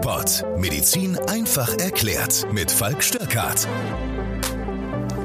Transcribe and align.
DocPod. 0.00 0.44
Medizin 0.56 1.18
einfach 1.28 1.76
erklärt. 1.78 2.46
Mit 2.52 2.70
Falk 2.70 3.02
Störkart. 3.02 3.68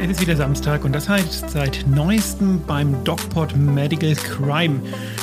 Es 0.01 0.09
ist 0.09 0.21
wieder 0.21 0.35
Samstag 0.35 0.83
und 0.83 0.93
das 0.93 1.07
heißt 1.07 1.49
seit 1.49 1.85
neuestem 1.87 2.61
beim 2.67 3.01
DocPod 3.05 3.55
Medical 3.55 4.15
Crime. 4.15 4.81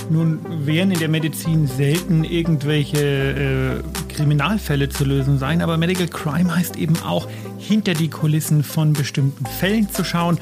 Nun 0.08 0.66
werden 0.66 0.92
in 0.92 0.98
der 0.98 1.08
Medizin 1.08 1.66
selten 1.66 2.24
irgendwelche 2.24 3.82
äh, 3.82 4.12
Kriminalfälle 4.14 4.88
zu 4.88 5.04
lösen 5.04 5.38
sein, 5.38 5.60
aber 5.60 5.77
Medical 5.77 6.09
Crime 6.09 6.55
heißt 6.55 6.77
eben 6.77 6.96
auch 7.02 7.28
hinter 7.59 7.92
die 7.92 8.09
Kulissen 8.09 8.64
von 8.64 8.95
bestimmten 8.95 9.45
Fällen 9.45 9.91
zu 9.91 10.02
schauen 10.02 10.38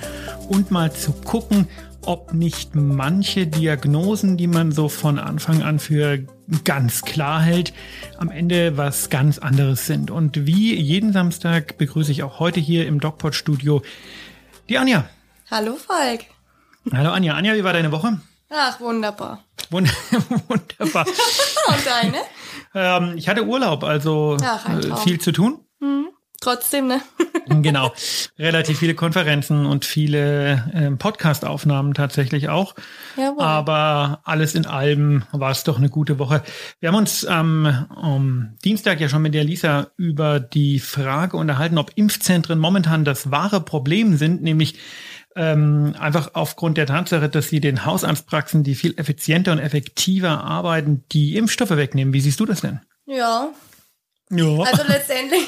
und 0.49 0.71
mal 0.71 0.93
zu 0.93 1.13
gucken, 1.13 1.67
ob 2.05 2.33
nicht 2.33 2.75
manche 2.75 3.47
Diagnosen, 3.47 4.37
die 4.37 4.47
man 4.47 4.73
so 4.73 4.89
von 4.89 5.19
Anfang 5.19 5.63
an 5.63 5.79
für 5.79 6.25
ganz 6.65 7.03
klar 7.03 7.43
hält, 7.43 7.73
am 8.19 8.31
Ende 8.31 8.77
was 8.77 9.11
ganz 9.11 9.39
anderes 9.39 9.87
sind. 9.87 10.11
Und 10.11 10.47
wie 10.47 10.75
jeden 10.75 11.13
Samstag 11.13 11.79
begrüße 11.79 12.11
ich 12.13 12.23
auch 12.23 12.41
heute 12.41 12.61
hier 12.61 12.87
im 12.87 13.01
DocPod 13.01 13.35
Studio 13.35 13.83
die 14.69 14.79
Anja. 14.79 15.09
Hallo 15.51 15.75
Falk. 15.77 16.27
Hallo 16.93 17.11
Anja. 17.11 17.35
Anja, 17.35 17.55
wie 17.55 17.65
war 17.65 17.73
deine 17.73 17.93
Woche? 17.93 18.21
Ach, 18.51 18.81
wunderbar. 18.81 19.45
Wund 19.71 19.89
wunderbar. 20.49 21.07
Und 21.69 21.87
deine? 21.87 22.19
ähm, 22.75 23.17
ich 23.17 23.29
hatte 23.29 23.45
Urlaub, 23.47 23.85
also 23.85 24.37
Ach, 24.43 24.69
äh, 24.69 24.97
viel 24.97 25.21
zu 25.21 25.33
tun. 25.33 25.61
Trotzdem, 26.41 26.87
ne? 26.87 27.03
genau. 27.63 27.93
Relativ 28.39 28.79
viele 28.79 28.95
Konferenzen 28.95 29.67
und 29.67 29.85
viele 29.85 30.71
ähm, 30.75 30.97
Podcast-Aufnahmen 30.97 31.93
tatsächlich 31.93 32.49
auch. 32.49 32.75
Jawohl. 33.17 33.43
Aber 33.43 34.21
alles 34.25 34.55
in 34.55 34.65
allem 34.65 35.25
war 35.33 35.51
es 35.51 35.65
doch 35.65 35.77
eine 35.77 35.91
gute 35.91 36.19
Woche. 36.19 36.43
Wir 36.81 36.89
haben 36.89 36.97
uns 36.97 37.27
ähm, 37.29 37.67
am 37.95 38.57
Dienstag 38.65 39.01
ja 39.01 39.11
schon 39.11 39.21
mit 39.21 39.35
der 39.35 39.45
Lisa 39.45 39.89
über 39.99 40.41
die 40.41 40.79
Frage 40.79 41.37
unterhalten, 41.37 41.77
ob 41.77 41.93
Impfzentren 41.97 42.59
momentan 42.59 43.05
das 43.05 43.31
wahre 43.31 43.61
Problem 43.61 44.17
sind, 44.17 44.43
nämlich 44.43 44.79
ähm, 45.37 45.95
einfach 45.99 46.31
aufgrund 46.33 46.79
der 46.79 46.87
Tatsache, 46.87 47.29
dass 47.29 47.51
sie 47.51 47.61
den 47.61 47.85
Hausarztpraxen, 47.85 48.65
die 48.65 48.75
viel 48.75 48.95
effizienter 48.99 49.53
und 49.53 49.59
effektiver 49.59 50.43
arbeiten, 50.43 51.05
die 51.13 51.37
Impfstoffe 51.37 51.71
wegnehmen. 51.77 52.15
Wie 52.15 52.21
siehst 52.23 52.41
du 52.41 52.47
das 52.47 52.63
denn? 52.63 52.81
Ja, 53.07 53.51
Ja. 54.31 54.63
also 54.63 54.83
letztendlich, 54.89 55.43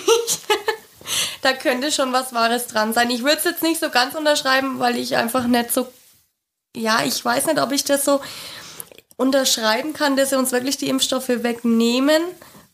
da 1.43 1.53
könnte 1.53 1.93
schon 1.93 2.13
was 2.13 2.33
Wahres 2.33 2.67
dran 2.67 2.93
sein. 2.93 3.11
Ich 3.11 3.23
würde 3.23 3.39
es 3.39 3.45
jetzt 3.45 3.63
nicht 3.63 3.81
so 3.81 3.91
ganz 3.91 4.15
unterschreiben, 4.15 4.79
weil 4.79 4.97
ich 4.97 5.17
einfach 5.17 5.47
nicht 5.47 5.73
so, 5.73 5.93
ja, 6.77 7.03
ich 7.05 7.25
weiß 7.25 7.47
nicht, 7.47 7.61
ob 7.61 7.73
ich 7.73 7.85
das 7.85 8.05
so 8.05 8.21
unterschreiben 9.17 9.93
kann, 9.93 10.17
dass 10.17 10.31
sie 10.31 10.39
uns 10.39 10.53
wirklich 10.53 10.77
die 10.77 10.89
Impfstoffe 10.89 11.29
wegnehmen, 11.29 12.23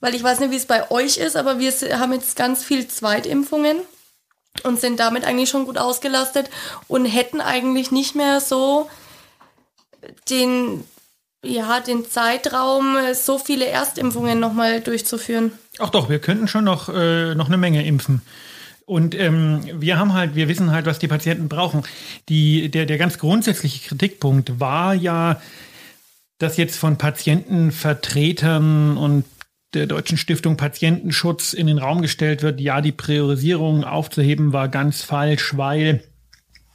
weil 0.01 0.15
ich 0.15 0.23
weiß 0.23 0.41
nicht, 0.41 0.51
wie 0.51 0.57
es 0.57 0.67
bei 0.67 0.91
euch 0.91 1.19
ist, 1.19 1.37
aber 1.37 1.59
wir 1.59 1.73
haben 1.99 2.13
jetzt 2.13 2.37
ganz 2.37 2.65
viel 2.65 2.87
Zweitimpfungen 2.89 3.81
und 4.63 4.81
sind 4.81 5.01
damit 5.01 5.25
eigentlich 5.25 5.51
schon 5.51 5.67
gut 5.67 5.79
ausgelastet 5.79 6.49
und 6.87 7.05
hätten 7.05 7.41
eigentlich 7.41 7.91
nicht 7.91 8.15
mehr 8.15 8.41
so 8.41 8.89
den, 10.31 10.85
ja, 11.45 11.81
den 11.81 12.05
Zeitraum, 12.05 12.97
so 13.15 13.39
viele 13.39 13.67
Erstimpfungen 13.67 14.41
nochmal 14.41 14.81
durchzuführen. 14.81 15.53
Ach 15.79 15.91
doch, 15.91 16.09
wir 16.09 16.19
könnten 16.19 16.49
schon 16.49 16.65
noch, 16.65 16.89
äh, 16.89 17.35
noch 17.35 17.47
eine 17.47 17.57
Menge 17.57 17.87
impfen. 17.87 18.23
Und 18.87 19.15
ähm, 19.15 19.61
wir 19.75 19.99
haben 19.99 20.15
halt, 20.15 20.35
wir 20.35 20.49
wissen 20.49 20.73
halt, 20.73 20.87
was 20.87 20.99
die 20.99 21.09
Patienten 21.09 21.49
brauchen. 21.49 21.83
Die, 22.29 22.71
der, 22.71 22.87
der 22.87 22.97
ganz 22.97 23.19
grundsätzliche 23.19 23.87
Kritikpunkt 23.87 24.61
war 24.61 24.95
ja, 24.95 25.41
dass 26.39 26.57
jetzt 26.57 26.79
von 26.79 26.97
Patientenvertretern 26.97 28.97
und 28.97 29.25
der 29.75 29.87
Deutschen 29.87 30.17
Stiftung 30.17 30.57
Patientenschutz 30.57 31.53
in 31.53 31.67
den 31.67 31.79
Raum 31.79 32.01
gestellt 32.01 32.43
wird, 32.43 32.61
ja, 32.61 32.81
die 32.81 32.93
Priorisierung 32.93 33.85
aufzuheben 33.85 34.55
war 34.55 34.69
ganz 34.69 35.03
falsch, 35.03 35.59
weil 35.59 36.03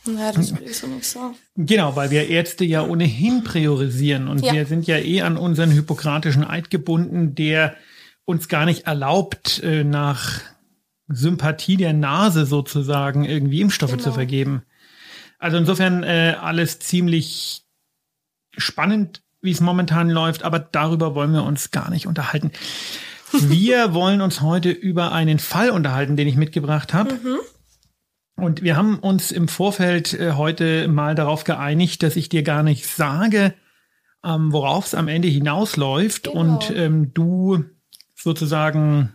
Ja, 0.06 0.31
das 0.34 0.52
würde 0.52 0.66
ich 0.66 0.78
so 0.78 0.88
nicht 0.88 1.06
sagen. 1.06 1.36
Genau, 1.56 1.96
weil 1.96 2.12
wir 2.12 2.28
Ärzte 2.28 2.66
ja 2.66 2.84
ohnehin 2.86 3.44
priorisieren 3.44 4.28
und 4.28 4.44
Ja. 4.44 4.52
wir 4.53 4.66
sind 4.66 4.86
ja 4.86 4.97
eh 4.97 5.22
an 5.22 5.38
unseren 5.38 5.72
hippokratischen 5.72 6.44
Eid 6.44 6.69
gebunden, 6.69 7.36
der 7.36 7.75
uns 8.25 8.47
gar 8.50 8.66
nicht 8.66 8.86
erlaubt, 8.86 9.62
äh, 9.64 9.84
nach 9.84 10.41
Sympathie 11.08 11.78
der 11.78 11.94
Nase 11.94 12.46
sozusagen 12.46 13.24
irgendwie 13.25 13.62
Impfstoffe 13.62 13.91
Genau. 13.91 14.03
zu 14.03 14.12
vergeben. 14.14 14.64
Also 15.40 15.58
insofern 15.58 16.03
äh, 16.03 16.35
alles 16.41 16.80
ziemlich 16.80 17.64
spannend, 18.58 19.22
wie 19.41 19.52
es 19.52 19.59
momentan 19.62 20.09
läuft, 20.09 20.44
aber 20.44 20.59
darüber 20.59 21.16
wollen 21.16 21.34
wir 21.34 21.44
uns 21.44 21.72
gar 21.72 21.90
nicht 21.90 22.08
unterhalten. 22.08 22.52
Wir 23.34 23.96
wollen 23.96 24.22
uns 24.22 24.41
heute 24.41 24.70
über 24.70 25.12
einen 25.12 25.40
Fall 25.40 25.72
unterhalten, 25.72 26.16
den 26.16 26.28
ich 26.28 26.35
mitgebracht 26.35 26.94
habe. 26.94 27.18
Und 28.36 28.64
wir 28.64 28.76
haben 28.76 28.98
uns 29.00 29.32
im 29.32 29.48
Vorfeld 29.48 30.14
äh, 30.14 30.34
heute 30.34 30.88
mal 30.88 31.16
darauf 31.16 31.44
geeinigt, 31.44 32.02
dass 32.04 32.16
ich 32.16 32.30
dir 32.30 32.44
gar 32.44 32.64
nicht 32.64 32.88
sage, 32.88 33.54
ähm, 34.24 34.52
worauf 34.52 34.88
es 34.88 34.96
am 34.96 35.08
Ende 35.08 35.28
hinausläuft 35.28 36.24
Genau. 36.26 36.40
und 36.40 36.72
ähm, 36.76 37.14
du 37.14 37.64
sozusagen 38.16 39.14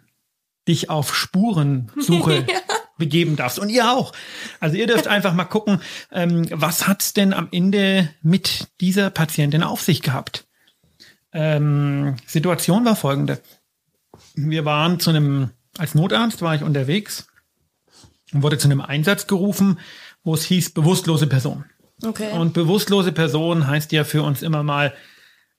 dich 0.68 0.90
auf 0.90 1.16
Spurensuche 1.16 2.46
begeben 2.98 3.36
darfst. 3.36 3.58
Und 3.58 3.70
ihr 3.70 3.90
auch. 3.90 4.12
Also 4.60 4.76
ihr 4.76 4.86
dürft 4.86 5.06
einfach 5.08 5.32
mal 5.34 5.44
gucken, 5.44 5.80
ähm, 6.12 6.46
was 6.50 6.86
hat's 6.86 7.12
denn 7.14 7.32
am 7.32 7.48
Ende 7.50 8.08
mit 8.22 8.68
dieser 8.80 9.10
Patientin 9.10 9.62
auf 9.62 9.80
sich 9.82 10.02
gehabt? 10.02 10.46
Ähm, 11.32 12.16
Situation 12.26 12.84
war 12.84 12.96
folgende. 12.96 13.40
Wir 14.34 14.64
waren 14.64 15.00
zu 15.00 15.10
einem, 15.10 15.50
als 15.76 15.94
Notarzt 15.94 16.42
war 16.42 16.54
ich 16.54 16.62
unterwegs 16.62 17.28
und 18.32 18.42
wurde 18.42 18.58
zu 18.58 18.68
einem 18.68 18.80
Einsatz 18.80 19.26
gerufen, 19.26 19.78
wo 20.24 20.34
es 20.34 20.44
hieß 20.44 20.70
bewusstlose 20.70 21.26
Person. 21.26 21.64
Okay. 22.04 22.30
Und 22.32 22.52
bewusstlose 22.54 23.12
Person 23.12 23.66
heißt 23.66 23.90
ja 23.92 24.04
für 24.04 24.22
uns 24.22 24.42
immer 24.42 24.62
mal 24.62 24.92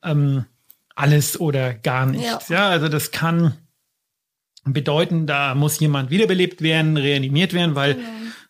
ähm, 0.03 0.45
alles 0.95 1.39
oder 1.39 1.73
gar 1.73 2.05
nichts. 2.05 2.49
Ja. 2.49 2.69
also 2.69 2.87
das 2.87 3.11
kann 3.11 3.53
bedeuten, 4.65 5.25
da 5.25 5.55
muss 5.55 5.79
jemand 5.79 6.09
wiederbelebt 6.11 6.61
werden, 6.61 6.97
reanimiert 6.97 7.53
werden, 7.53 7.75
weil 7.75 7.97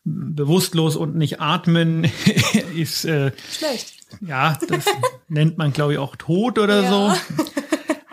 bewusstlos 0.03 0.95
und 0.95 1.15
nicht 1.15 1.39
atmen 1.39 2.03
ist 2.75 3.05
äh, 3.05 3.31
Schlecht. 3.51 3.93
ja, 4.21 4.57
das 4.67 4.85
nennt 5.27 5.57
man 5.57 5.71
glaube 5.71 5.93
ich 5.93 5.99
auch 5.99 6.15
tot 6.15 6.57
oder 6.57 6.81
Ja. 6.83 6.89
so. 6.89 7.43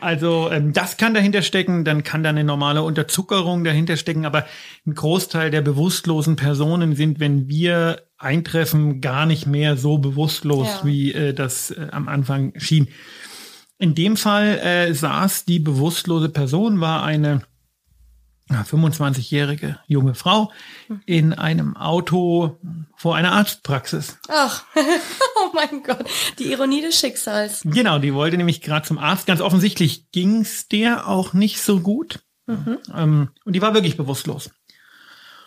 Also 0.06 0.52
ähm, 0.52 0.72
das 0.72 0.98
kann 0.98 1.14
dahinter 1.14 1.42
stecken, 1.42 1.84
dann 1.84 2.04
kann 2.04 2.22
da 2.22 2.28
eine 2.30 2.44
normale 2.44 2.84
Unterzuckerung 2.84 3.64
dahinter 3.64 3.96
stecken, 3.96 4.24
aber 4.24 4.46
ein 4.86 4.94
Großteil 4.94 5.50
der 5.50 5.62
bewusstlosen 5.62 6.36
Personen 6.36 6.94
sind, 6.94 7.18
wenn 7.18 7.48
wir 7.48 8.02
eintreffen, 8.16 9.00
gar 9.00 9.26
nicht 9.26 9.48
mehr 9.48 9.76
so 9.76 9.98
bewusstlos, 9.98 10.68
Ja. 10.68 10.84
wie 10.84 11.12
äh, 11.12 11.34
das 11.34 11.72
äh, 11.72 11.88
am 11.90 12.06
Anfang 12.06 12.52
schien. 12.56 12.86
In 13.78 13.96
dem 13.96 14.16
Fall 14.16 14.58
äh, 14.60 14.94
saß 14.94 15.44
die 15.44 15.58
bewusstlose 15.58 16.28
Person, 16.28 16.80
war 16.80 17.02
eine 17.02 17.42
ja, 18.48 18.62
25-jährige 18.62 19.80
junge 19.88 20.14
Frau 20.14 20.52
in 21.04 21.32
einem 21.32 21.76
Auto 21.76 22.60
vor 22.94 23.16
einer 23.16 23.32
Arztpraxis. 23.32 24.18
Ach, 24.28 24.62
oh 25.46 25.52
mein 25.54 25.82
Gott. 25.82 26.06
Die 26.38 26.50
Ironie 26.52 26.80
des 26.80 26.98
Schicksals. 26.98 27.62
Genau, 27.64 27.98
die 27.98 28.14
wollte 28.14 28.36
nämlich 28.36 28.60
gerade 28.60 28.86
zum 28.86 28.98
Arzt. 28.98 29.26
Ganz 29.26 29.40
offensichtlich 29.40 30.10
ging's 30.10 30.68
der 30.68 31.08
auch 31.08 31.32
nicht 31.32 31.60
so 31.60 31.80
gut. 31.80 32.20
Ähm, 32.48 33.28
und 33.44 33.52
die 33.52 33.62
war 33.62 33.74
wirklich 33.74 33.96
bewusstlos. 33.96 34.50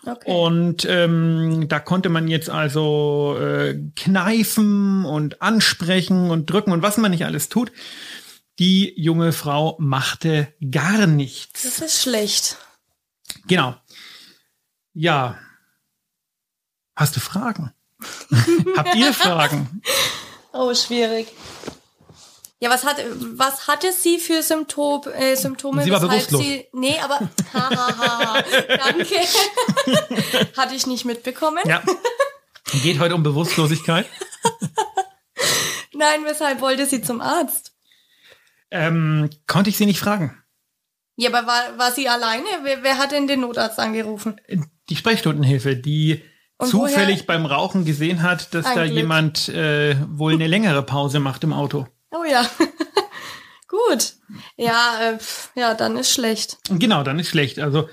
Okay. 0.05 0.31
Und 0.31 0.85
ähm, 0.85 1.67
da 1.67 1.79
konnte 1.79 2.09
man 2.09 2.27
jetzt 2.27 2.49
also 2.49 3.37
äh, 3.39 3.77
kneifen 3.95 5.05
und 5.05 5.41
ansprechen 5.41 6.31
und 6.31 6.49
drücken 6.49 6.71
und 6.71 6.81
was 6.81 6.97
man 6.97 7.11
nicht 7.11 7.25
alles 7.25 7.49
tut. 7.49 7.71
Die 8.59 8.93
junge 8.99 9.31
Frau 9.31 9.77
machte 9.79 10.53
gar 10.71 11.07
nichts. 11.07 11.63
Das 11.63 11.79
ist 11.79 12.01
schlecht. 12.01 12.57
Genau. 13.47 13.75
Ja. 14.93 15.37
Hast 16.95 17.15
du 17.15 17.19
Fragen? 17.19 17.71
Habt 18.77 18.95
ihr 18.95 19.13
Fragen? 19.13 19.81
Oh, 20.53 20.73
schwierig. 20.73 21.27
Ja, 22.61 22.69
was, 22.69 22.83
hat, 22.83 22.97
was 23.37 23.67
hatte 23.67 23.93
sie 23.93 24.19
für 24.19 24.43
Symptom, 24.43 25.01
äh, 25.13 25.35
Symptome? 25.35 25.83
Sie 25.83 25.91
war 25.91 26.01
bewusstlos. 26.01 26.41
Sie, 26.41 26.67
nee, 26.73 26.99
aber 26.99 27.19
ha, 27.53 27.69
ha, 27.69 27.97
ha. 27.97 28.43
danke. 28.67 29.15
Hatte 30.57 30.75
ich 30.75 30.85
nicht 30.85 31.05
mitbekommen. 31.05 31.63
Ja. 31.65 31.81
Geht 32.83 32.99
heute 32.99 33.15
um 33.15 33.23
Bewusstlosigkeit. 33.23 34.05
Nein, 35.93 36.25
weshalb 36.25 36.59
wollte 36.59 36.85
sie 36.85 37.01
zum 37.01 37.21
Arzt? 37.21 37.73
Ähm, 38.71 39.29
konnte 39.47 39.69
ich 39.69 39.77
sie 39.77 39.85
nicht 39.85 39.99
fragen. 39.99 40.37
Ja, 41.15 41.29
aber 41.29 41.47
war, 41.47 41.77
war 41.77 41.91
sie 41.91 42.09
alleine? 42.09 42.45
Wer, 42.63 42.83
wer 42.83 42.97
hat 42.97 43.13
denn 43.13 43.27
den 43.27 43.41
Notarzt 43.41 43.79
angerufen? 43.79 44.39
Die 44.89 44.95
Sprechstundenhilfe, 44.95 45.77
die 45.77 46.23
Und 46.59 46.67
zufällig 46.67 47.25
beim 47.25 47.45
Rauchen 47.45 47.85
gesehen 47.85 48.21
hat, 48.21 48.53
dass 48.53 48.65
da 48.65 48.83
Glück. 48.83 48.97
jemand 48.97 49.49
äh, 49.49 49.95
wohl 50.09 50.33
eine 50.33 50.47
längere 50.47 50.83
Pause 50.83 51.19
macht 51.21 51.43
im 51.45 51.53
Auto. 51.53 51.87
Oh 52.11 52.25
ja. 52.29 52.45
Gut. 53.67 54.15
Ja, 54.57 54.99
äh, 55.01 55.17
pf, 55.17 55.51
ja, 55.55 55.73
dann 55.73 55.95
ist 55.95 56.11
schlecht. 56.11 56.57
Genau, 56.69 57.03
dann 57.03 57.17
ist 57.17 57.29
schlecht. 57.29 57.59
Also 57.59 57.87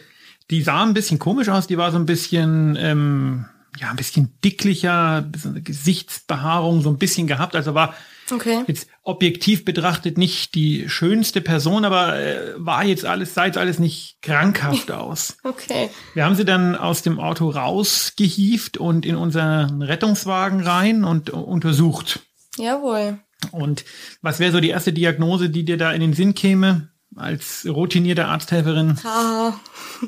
die 0.51 0.63
sah 0.63 0.83
ein 0.83 0.95
bisschen 0.95 1.21
komisch 1.21 1.49
aus, 1.49 1.69
die 1.69 1.79
war 1.79 1.93
so 1.93 1.99
ein 1.99 2.07
bisschen, 2.07 2.77
ähm, 2.77 3.47
ja, 3.79 3.91
ein 3.91 3.97
bisschen 3.97 4.37
dicklicher, 4.45 5.31
eine 5.45 5.63
Gesichtsbehaarung 5.63 6.83
so 6.83 6.91
ein 6.91 6.99
bisschen 6.99 7.29
gehabt. 7.29 7.55
Also 7.55 7.75
war 7.75 7.95
Okay. 8.31 8.65
jetzt 8.67 8.89
objektiv 9.03 9.65
betrachtet 9.65 10.19
nicht 10.19 10.55
die 10.55 10.89
schönste 10.89 11.41
Person, 11.41 11.85
aber 11.85 12.19
äh, 12.19 12.55
war 12.57 12.85
jetzt 12.85 13.05
alles, 13.05 13.35
sah 13.35 13.47
jetzt 13.47 13.59
alles 13.59 13.79
nicht 13.79 14.19
krankhaft 14.23 14.91
aus. 14.91 15.37
Okay. 15.45 15.91
Wir 16.15 16.25
haben 16.25 16.35
sie 16.35 16.45
dann 16.45 16.75
aus 16.75 17.03
dem 17.03 17.21
Auto 17.21 17.49
rausgehieft 17.51 18.79
und 18.79 19.07
in 19.07 19.17
unseren 19.17 19.83
Rettungswagen 19.83 20.61
rein 20.63 21.05
und 21.05 21.31
untersucht. 21.31 22.21
Jawohl. 22.57 23.19
Und 23.53 23.85
was 24.23 24.39
wäre 24.39 24.53
so 24.53 24.61
die 24.61 24.71
erste 24.71 24.93
Diagnose, 24.93 25.51
die 25.51 25.65
dir 25.65 25.77
da 25.77 25.93
in 25.93 26.01
den 26.01 26.15
Sinn 26.15 26.35
käme, 26.35 26.89
als 27.15 27.67
routinierte 27.69 28.27
Arzthelferin? 28.27 28.99
Haha. 29.05 29.61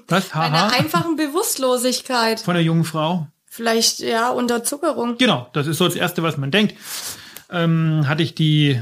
Was? 0.08 0.32
Eine 0.32 0.62
Haha. 0.62 0.76
einfachen 0.76 1.16
Bewusstlosigkeit. 1.16 2.40
Von 2.40 2.54
der 2.54 2.62
jungen 2.62 2.84
Frau? 2.84 3.28
Vielleicht, 3.46 4.00
ja, 4.00 4.30
Unterzuckerung. 4.30 5.18
Genau, 5.18 5.48
das 5.52 5.66
ist 5.66 5.78
so 5.78 5.86
das 5.86 5.96
Erste, 5.96 6.22
was 6.22 6.36
man 6.36 6.50
denkt. 6.50 6.74
Ähm, 7.50 8.06
hatte 8.06 8.22
ich 8.22 8.34
die 8.34 8.70
äh, 8.70 8.80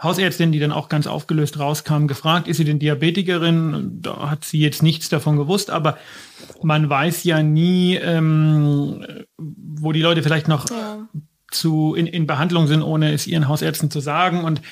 Hausärztin, 0.00 0.52
die 0.52 0.60
dann 0.60 0.70
auch 0.72 0.88
ganz 0.88 1.06
aufgelöst 1.08 1.58
rauskam, 1.58 2.06
gefragt, 2.06 2.46
ist 2.46 2.58
sie 2.58 2.64
denn 2.64 2.78
Diabetikerin? 2.78 3.98
Da 4.00 4.30
hat 4.30 4.44
sie 4.44 4.60
jetzt 4.60 4.82
nichts 4.82 5.08
davon 5.08 5.36
gewusst, 5.36 5.70
aber 5.70 5.98
man 6.62 6.88
weiß 6.88 7.24
ja 7.24 7.42
nie, 7.42 7.96
ähm, 7.96 9.04
wo 9.36 9.90
die 9.92 10.02
Leute 10.02 10.22
vielleicht 10.22 10.46
noch 10.46 10.70
Ja. 10.70 11.08
zu, 11.50 11.94
in, 11.94 12.06
in 12.06 12.26
Behandlung 12.28 12.68
sind, 12.68 12.82
ohne 12.82 13.12
es 13.12 13.26
ihren 13.26 13.48
Hausärzten 13.48 13.90
zu 13.90 13.98
sagen. 13.98 14.44
Und 14.44 14.62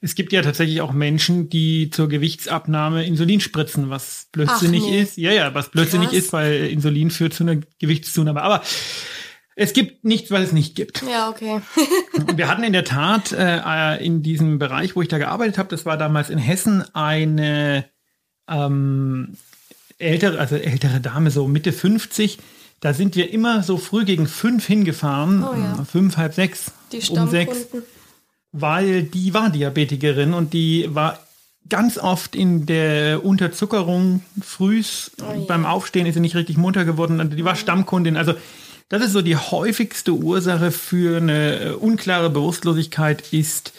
es 0.00 0.14
gibt 0.14 0.32
ja 0.32 0.40
tatsächlich 0.40 0.80
auch 0.80 0.92
Menschen, 0.92 1.50
die 1.50 1.90
zur 1.90 2.08
Gewichtsabnahme 2.08 3.04
Insulin 3.04 3.40
spritzen, 3.40 3.90
was 3.90 4.28
blödsinnig 4.32 4.82
nee. 4.84 5.00
ist. 5.02 5.18
Ja, 5.18 5.30
ja, 5.32 5.52
was 5.52 5.68
blödsinnig 5.70 6.08
Krass. 6.08 6.18
ist, 6.18 6.32
weil 6.32 6.68
Insulin 6.68 7.10
führt 7.10 7.34
zu 7.34 7.44
einer 7.44 7.56
Gewichtszunahme. 7.80 8.40
Aber 8.40 8.62
es 9.62 9.74
gibt 9.74 10.04
nichts, 10.06 10.30
was 10.30 10.40
es 10.44 10.52
nicht 10.52 10.74
gibt. 10.74 11.02
Ja, 11.02 11.28
okay. 11.28 11.60
Wir 12.34 12.48
hatten 12.48 12.62
in 12.64 12.72
der 12.72 12.84
Tat 12.84 13.30
äh, 13.32 13.96
in 14.02 14.22
diesem 14.22 14.58
Bereich, 14.58 14.96
wo 14.96 15.02
ich 15.02 15.08
da 15.08 15.18
gearbeitet 15.18 15.58
habe, 15.58 15.68
das 15.68 15.84
war 15.84 15.98
damals 15.98 16.30
in 16.30 16.38
Hessen, 16.38 16.82
eine 16.94 17.84
ähm, 18.48 19.36
ältere, 19.98 20.38
also 20.38 20.56
ältere 20.56 21.00
Dame, 21.00 21.30
so 21.30 21.46
Mitte 21.46 21.72
50. 21.72 22.38
Da 22.80 22.94
sind 22.94 23.16
wir 23.16 23.30
immer 23.34 23.62
so 23.62 23.76
früh 23.76 24.06
gegen 24.06 24.26
fünf 24.26 24.66
hingefahren, 24.66 25.44
Oh 25.44 25.54
ja. 25.54 25.82
äh, 25.82 25.84
fünf, 25.84 26.16
halb 26.16 26.32
sechs, 26.32 26.72
Die 26.92 27.02
um 27.10 27.28
sechs, 27.28 27.66
weil 28.52 29.02
die 29.02 29.34
war 29.34 29.50
Diabetikerin 29.50 30.32
und 30.32 30.54
die 30.54 30.88
war 30.94 31.18
ganz 31.68 31.98
oft 31.98 32.34
in 32.34 32.64
der 32.64 33.22
Unterzuckerung 33.26 34.22
frühs. 34.40 35.10
Oh 35.22 35.34
je. 35.38 35.44
Beim 35.44 35.66
Aufstehen 35.66 36.06
ist 36.06 36.14
sie 36.14 36.20
nicht 36.20 36.34
richtig 36.34 36.56
munter 36.56 36.86
geworden. 36.86 37.20
und 37.20 37.36
Die 37.36 37.44
war 37.44 37.56
Stammkundin. 37.56 38.16
Also 38.16 38.32
das 38.90 39.02
ist 39.02 39.12
so 39.12 39.22
die 39.22 39.36
häufigste 39.36 40.12
Ursache 40.12 40.70
für 40.72 41.16
eine 41.18 41.60
äh, 41.60 41.70
unklare 41.70 42.28
Bewusstlosigkeit 42.28 43.32
ist 43.32 43.72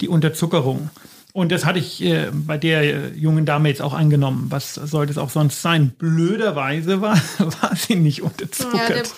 die 0.00 0.08
Unterzuckerung. 0.08 0.90
Und 1.32 1.52
das 1.52 1.64
hatte 1.64 1.78
ich 1.78 2.02
äh, 2.02 2.30
bei 2.32 2.58
der 2.58 2.82
äh, 2.82 3.08
jungen 3.14 3.46
Dame 3.46 3.68
jetzt 3.68 3.80
auch 3.80 3.94
angenommen. 3.94 4.46
Was 4.50 4.74
sollte 4.74 5.12
es 5.12 5.18
auch 5.18 5.30
sonst 5.30 5.62
sein? 5.62 5.90
Blöderweise 5.98 7.00
war, 7.00 7.16
war 7.38 7.76
sie 7.76 7.94
nicht 7.94 8.18
Ja, 8.18 8.24
der, 8.24 8.30
unterzuckert. 8.46 9.12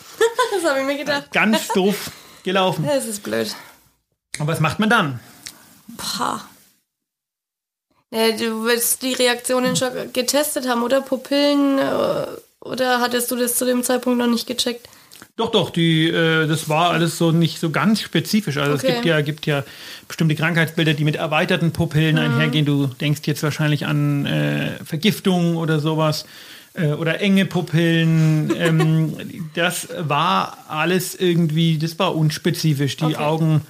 das 0.52 0.64
habe 0.70 0.80
ich 0.80 0.86
mir 0.86 0.98
gedacht. 0.98 1.32
Ganz 1.32 1.68
doof 1.68 2.10
gelaufen. 2.42 2.84
Das 2.86 3.06
ist 3.06 3.22
blöd. 3.22 3.54
Und 4.38 4.46
was 4.46 4.60
macht 4.60 4.78
man 4.78 4.90
dann? 4.90 5.20
Pah. 5.96 6.44
Ja, 8.10 8.32
du 8.32 8.64
willst 8.64 9.02
die 9.02 9.14
Reaktionen 9.14 9.76
schon 9.76 10.12
getestet 10.12 10.68
haben, 10.68 10.82
oder? 10.82 11.00
Pupillen, 11.00 11.78
äh, 11.78 12.26
oder 12.60 13.00
hattest 13.00 13.30
du 13.30 13.36
das 13.36 13.56
zu 13.56 13.64
dem 13.64 13.82
Zeitpunkt 13.82 14.18
noch 14.18 14.26
nicht 14.26 14.46
gecheckt? 14.46 14.86
Doch, 15.36 15.50
doch, 15.50 15.70
die, 15.70 16.08
äh, 16.08 16.46
das 16.46 16.68
war 16.68 16.90
alles 16.90 17.16
so 17.18 17.32
nicht 17.32 17.58
so 17.60 17.70
ganz 17.70 18.00
spezifisch. 18.00 18.56
Also 18.58 18.74
es 18.74 18.82
Okay. 18.84 18.94
gibt 18.94 19.04
ja, 19.06 19.20
gibt 19.20 19.46
ja 19.46 19.64
bestimmte 20.08 20.34
Krankheitsbilder, 20.34 20.94
die 20.94 21.04
mit 21.04 21.16
erweiterten 21.16 21.72
Pupillen 21.72 22.16
Mhm. 22.16 22.22
einhergehen. 22.22 22.66
Du 22.66 22.86
denkst 22.86 23.22
jetzt 23.24 23.42
wahrscheinlich 23.42 23.86
an 23.86 24.26
äh, 24.26 24.82
Vergiftung 24.84 25.56
oder 25.56 25.80
sowas 25.80 26.26
äh, 26.74 26.88
oder 26.92 27.20
enge 27.20 27.46
Pupillen. 27.46 28.52
ähm, 28.58 29.14
das 29.54 29.88
war 29.98 30.58
alles 30.68 31.14
irgendwie, 31.14 31.78
das 31.78 31.98
war 31.98 32.14
unspezifisch. 32.14 32.96
Die 32.96 33.04
Okay. 33.04 33.16
Augen 33.16 33.62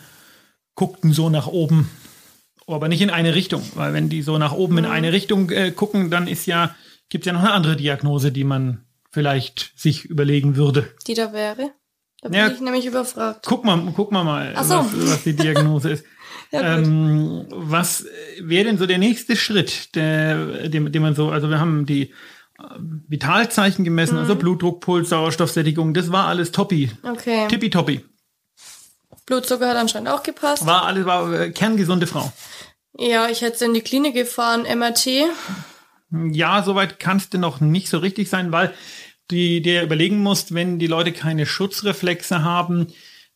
guckten 0.74 1.12
so 1.12 1.28
nach 1.30 1.46
oben, 1.46 1.90
aber 2.66 2.88
nicht 2.88 3.02
in 3.02 3.10
eine 3.10 3.34
Richtung, 3.34 3.62
weil 3.74 3.92
wenn 3.92 4.08
die 4.08 4.22
so 4.22 4.38
nach 4.38 4.52
oben 4.52 4.74
Mhm. 4.74 4.78
in 4.78 4.86
eine 4.86 5.12
Richtung 5.12 5.50
äh, 5.50 5.70
gucken, 5.72 6.10
dann 6.10 6.26
ist 6.26 6.46
ja, 6.46 6.74
gibt 7.10 7.22
es 7.24 7.26
ja 7.26 7.32
noch 7.32 7.40
eine 7.40 7.52
andere 7.52 7.76
Diagnose, 7.76 8.32
die 8.32 8.44
man 8.44 8.82
vielleicht 9.10 9.72
sich 9.78 10.04
überlegen 10.04 10.56
würde. 10.56 10.92
Die 11.06 11.14
da 11.14 11.32
wäre? 11.32 11.72
Da 12.22 12.28
bin 12.28 12.38
Ja. 12.38 12.48
ich 12.48 12.60
nämlich 12.60 12.86
überfragt. 12.86 13.44
Guck 13.46 13.64
mal, 13.64 13.92
guck 13.96 14.12
mal 14.12 14.24
mal, 14.24 14.54
so. 14.62 14.74
was, 14.76 14.86
was 15.12 15.22
die 15.24 15.34
Diagnose 15.36 15.90
ist. 15.90 16.04
Ja, 16.52 16.78
ähm, 16.78 17.46
was 17.50 18.06
wäre 18.40 18.64
denn 18.64 18.76
so 18.78 18.86
der 18.86 18.98
nächste 18.98 19.36
Schritt, 19.36 19.94
der, 19.94 20.68
den, 20.68 20.90
den 20.90 21.00
man 21.02 21.14
so, 21.14 21.30
also 21.30 21.48
wir 21.48 21.60
haben 21.60 21.86
die 21.86 22.10
äh, 22.58 22.62
Vitalzeichen 23.06 23.84
gemessen, 23.84 24.14
Mhm. 24.14 24.20
also 24.22 24.34
Blutdruck, 24.34 24.80
Puls, 24.80 25.10
Sauerstoffsättigung, 25.10 25.94
das 25.94 26.10
war 26.10 26.26
alles 26.26 26.50
toppi, 26.50 26.90
Okay. 27.04 27.46
tippitoppi. 27.46 28.04
Blutzucker 29.26 29.68
hat 29.68 29.76
anscheinend 29.76 30.08
auch 30.08 30.24
gepasst. 30.24 30.66
War 30.66 30.86
alles, 30.86 31.04
war 31.06 31.32
äh, 31.32 31.50
kerngesunde 31.52 32.08
Frau. 32.08 32.32
Ja, 32.98 33.28
ich 33.28 33.42
hätte 33.42 33.64
in 33.64 33.74
die 33.74 33.80
Klinik 33.82 34.14
gefahren, 34.14 34.62
MRT. 34.62 35.06
Ja, 36.10 36.62
soweit 36.62 36.98
kannst 36.98 37.34
du 37.34 37.38
noch 37.38 37.60
nicht 37.60 37.88
so 37.88 37.98
richtig 37.98 38.28
sein, 38.28 38.52
weil 38.52 38.72
du 39.28 39.60
dir 39.60 39.82
überlegen 39.82 40.18
musst, 40.18 40.54
wenn 40.54 40.78
die 40.78 40.86
Leute 40.86 41.12
keine 41.12 41.46
Schutzreflexe 41.46 42.42
haben, 42.42 42.88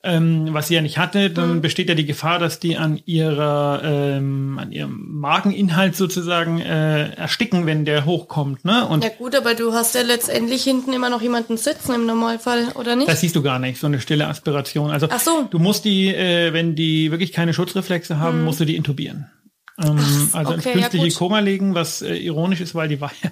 ähm, 0.04 0.48
was 0.52 0.68
sie 0.68 0.74
ja 0.74 0.82
nicht 0.82 0.98
hatte, 0.98 1.30
dann 1.30 1.62
besteht 1.62 1.88
ja 1.88 1.94
die 1.94 2.04
Gefahr, 2.04 2.38
dass 2.38 2.60
die 2.60 2.76
an 2.76 3.00
ihrer 3.06 3.80
ähm, 3.82 4.58
an 4.60 4.70
ihrem 4.70 5.18
Mageninhalt 5.18 5.96
sozusagen 5.96 6.60
äh, 6.60 7.14
ersticken, 7.14 7.64
wenn 7.64 7.86
der 7.86 8.04
hochkommt, 8.04 8.66
ne? 8.66 8.86
Und 8.86 9.02
Ja 9.02 9.10
gut, 9.10 9.34
aber 9.34 9.54
du 9.54 9.72
hast 9.72 9.94
ja 9.94 10.02
letztendlich 10.02 10.62
hinten 10.62 10.92
immer 10.92 11.08
noch 11.08 11.22
jemanden 11.22 11.56
sitzen 11.56 11.94
im 11.94 12.04
Normalfall, 12.04 12.68
oder 12.74 12.96
nicht? 12.96 13.08
das 13.08 13.22
siehst 13.22 13.34
du 13.34 13.42
gar 13.42 13.58
nicht, 13.58 13.80
so 13.80 13.86
eine 13.86 13.98
stille 13.98 14.28
Aspiration. 14.28 14.90
Also 14.90 15.08
so. 15.18 15.48
du 15.50 15.58
musst 15.58 15.86
die, 15.86 16.08
äh, 16.08 16.52
wenn 16.52 16.74
die 16.74 17.10
wirklich 17.10 17.32
keine 17.32 17.54
Schutzreflexe 17.54 18.18
haben, 18.18 18.44
musst 18.44 18.60
du 18.60 18.66
die 18.66 18.76
intubieren. 18.76 19.30
Ähm, 19.78 20.28
also 20.32 20.52
ins 20.52 20.66
okay, 20.66 20.68
ja, 20.70 20.88
künstliche 20.88 21.08
gut. 21.08 21.16
Koma 21.16 21.38
legen, 21.40 21.74
was 21.74 22.02
äh, 22.02 22.14
ironisch 22.16 22.60
ist, 22.60 22.74
weil 22.74 22.88
die 22.88 23.00
war 23.00 23.12
ja, 23.22 23.30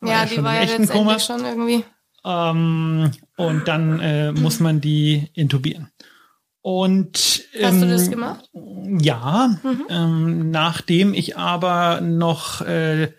war 0.00 0.10
ja, 0.10 0.24
die 0.26 0.34
schon 0.34 0.44
war 0.44 0.52
im 0.52 0.56
ja 0.56 0.62
echten 0.64 0.88
Koma. 0.88 1.18
schon 1.18 1.44
irgendwie. 1.44 1.84
Ähm, 2.24 3.10
und 3.36 3.68
dann 3.68 4.00
äh, 4.00 4.32
muss 4.32 4.60
man 4.60 4.80
die 4.80 5.28
intubieren. 5.34 5.90
Und 6.60 7.16
Hast 7.62 7.74
ähm, 7.74 7.80
du 7.80 7.88
das 7.88 8.10
gemacht? 8.10 8.50
Ja, 9.00 9.58
ähm, 9.88 10.50
nachdem 10.50 11.14
ich 11.14 11.36
aber 11.38 12.00
noch 12.00 12.60
äh, 12.62 13.12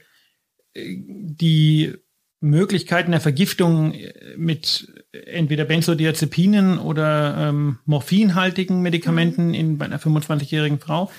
die 0.75 1.93
Möglichkeiten 2.41 3.12
der 3.12 3.22
Vergiftung 3.22 3.93
äh, 3.93 4.13
mit 4.38 4.93
entweder 5.12 5.65
Benzodiazepinen 5.65 6.77
oder 6.79 7.50
ähm, 7.50 7.79
morphinhaltigen 7.86 8.82
Medikamenten 8.82 9.53
in, 9.53 9.77
bei 9.77 9.86
einer 9.86 10.00
25-jährigen 10.00 10.79
Frau 10.79 11.10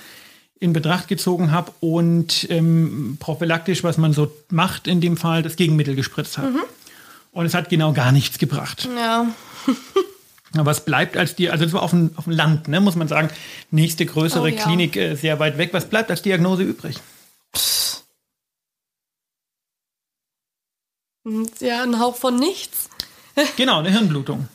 in 0.61 0.73
Betracht 0.73 1.07
gezogen 1.07 1.51
habe 1.51 1.73
und 1.79 2.47
ähm, 2.51 3.17
prophylaktisch, 3.19 3.83
was 3.83 3.97
man 3.97 4.13
so 4.13 4.31
macht 4.49 4.87
in 4.87 5.01
dem 5.01 5.17
Fall, 5.17 5.41
das 5.41 5.55
Gegenmittel 5.55 5.95
gespritzt 5.95 6.37
habe. 6.37 6.53
Und 7.31 7.45
es 7.47 7.55
hat 7.55 7.69
genau 7.69 7.93
gar 7.93 8.11
nichts 8.11 8.37
gebracht. 8.37 8.87
Ja. 8.95 9.25
Aber 10.53 10.65
was 10.67 10.85
bleibt 10.85 11.17
als 11.17 11.35
die, 11.35 11.49
also 11.49 11.63
das 11.63 11.73
war 11.73 11.81
auf 11.81 11.89
dem, 11.89 12.11
auf 12.15 12.25
dem 12.25 12.33
Land, 12.33 12.67
ne, 12.67 12.79
muss 12.79 12.95
man 12.95 13.07
sagen, 13.07 13.29
nächste 13.71 14.05
größere 14.05 14.43
Oh 14.43 14.47
ja. 14.47 14.63
Klinik 14.63 14.95
äh, 14.97 15.15
sehr 15.15 15.39
weit 15.39 15.57
weg. 15.57 15.69
Was 15.73 15.89
bleibt 15.89 16.11
als 16.11 16.21
Diagnose 16.21 16.61
übrig? 16.61 16.97
Und 21.23 21.59
Ja, 21.59 21.81
ein 21.83 21.99
Hauch 21.99 22.17
von 22.17 22.35
nichts. 22.35 22.89
Genau, 23.57 23.79
eine 23.79 23.89
Hirnblutung. 23.89 24.47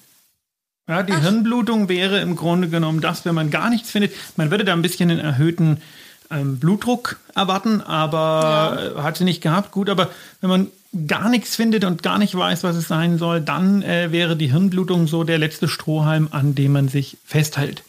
Ja, 0.88 1.02
die 1.02 1.16
Hirnblutung 1.16 1.88
wäre 1.88 2.20
im 2.20 2.36
Grunde 2.36 2.68
genommen 2.68 3.00
das, 3.00 3.24
wenn 3.24 3.34
man 3.34 3.50
gar 3.50 3.70
nichts 3.70 3.90
findet. 3.90 4.12
Man 4.36 4.50
würde 4.50 4.64
da 4.64 4.72
ein 4.72 4.82
bisschen 4.82 5.10
einen 5.10 5.18
erhöhten 5.18 5.78
ähm, 6.30 6.58
Blutdruck 6.60 7.16
erwarten, 7.34 7.80
aber 7.80 8.92
hat 8.98 9.16
sie 9.16 9.24
nicht 9.24 9.42
gehabt. 9.42 9.72
Gut, 9.72 9.90
aber 9.90 10.10
wenn 10.40 10.50
man 10.50 10.66
gar 11.08 11.28
nichts 11.28 11.56
findet 11.56 11.84
und 11.84 12.02
gar 12.04 12.18
nicht 12.18 12.34
weiß, 12.36 12.62
was 12.62 12.76
es 12.76 12.86
sein 12.86 13.18
soll, 13.18 13.40
dann 13.40 13.82
äh, 13.82 14.12
wäre 14.12 14.36
die 14.36 14.50
Hirnblutung 14.52 15.08
so 15.08 15.24
der 15.24 15.38
letzte 15.38 15.66
Strohhalm, 15.68 16.28
an 16.30 16.54
dem 16.54 16.72
man 16.72 16.88
sich 16.88 17.16
festhält. 17.24 17.82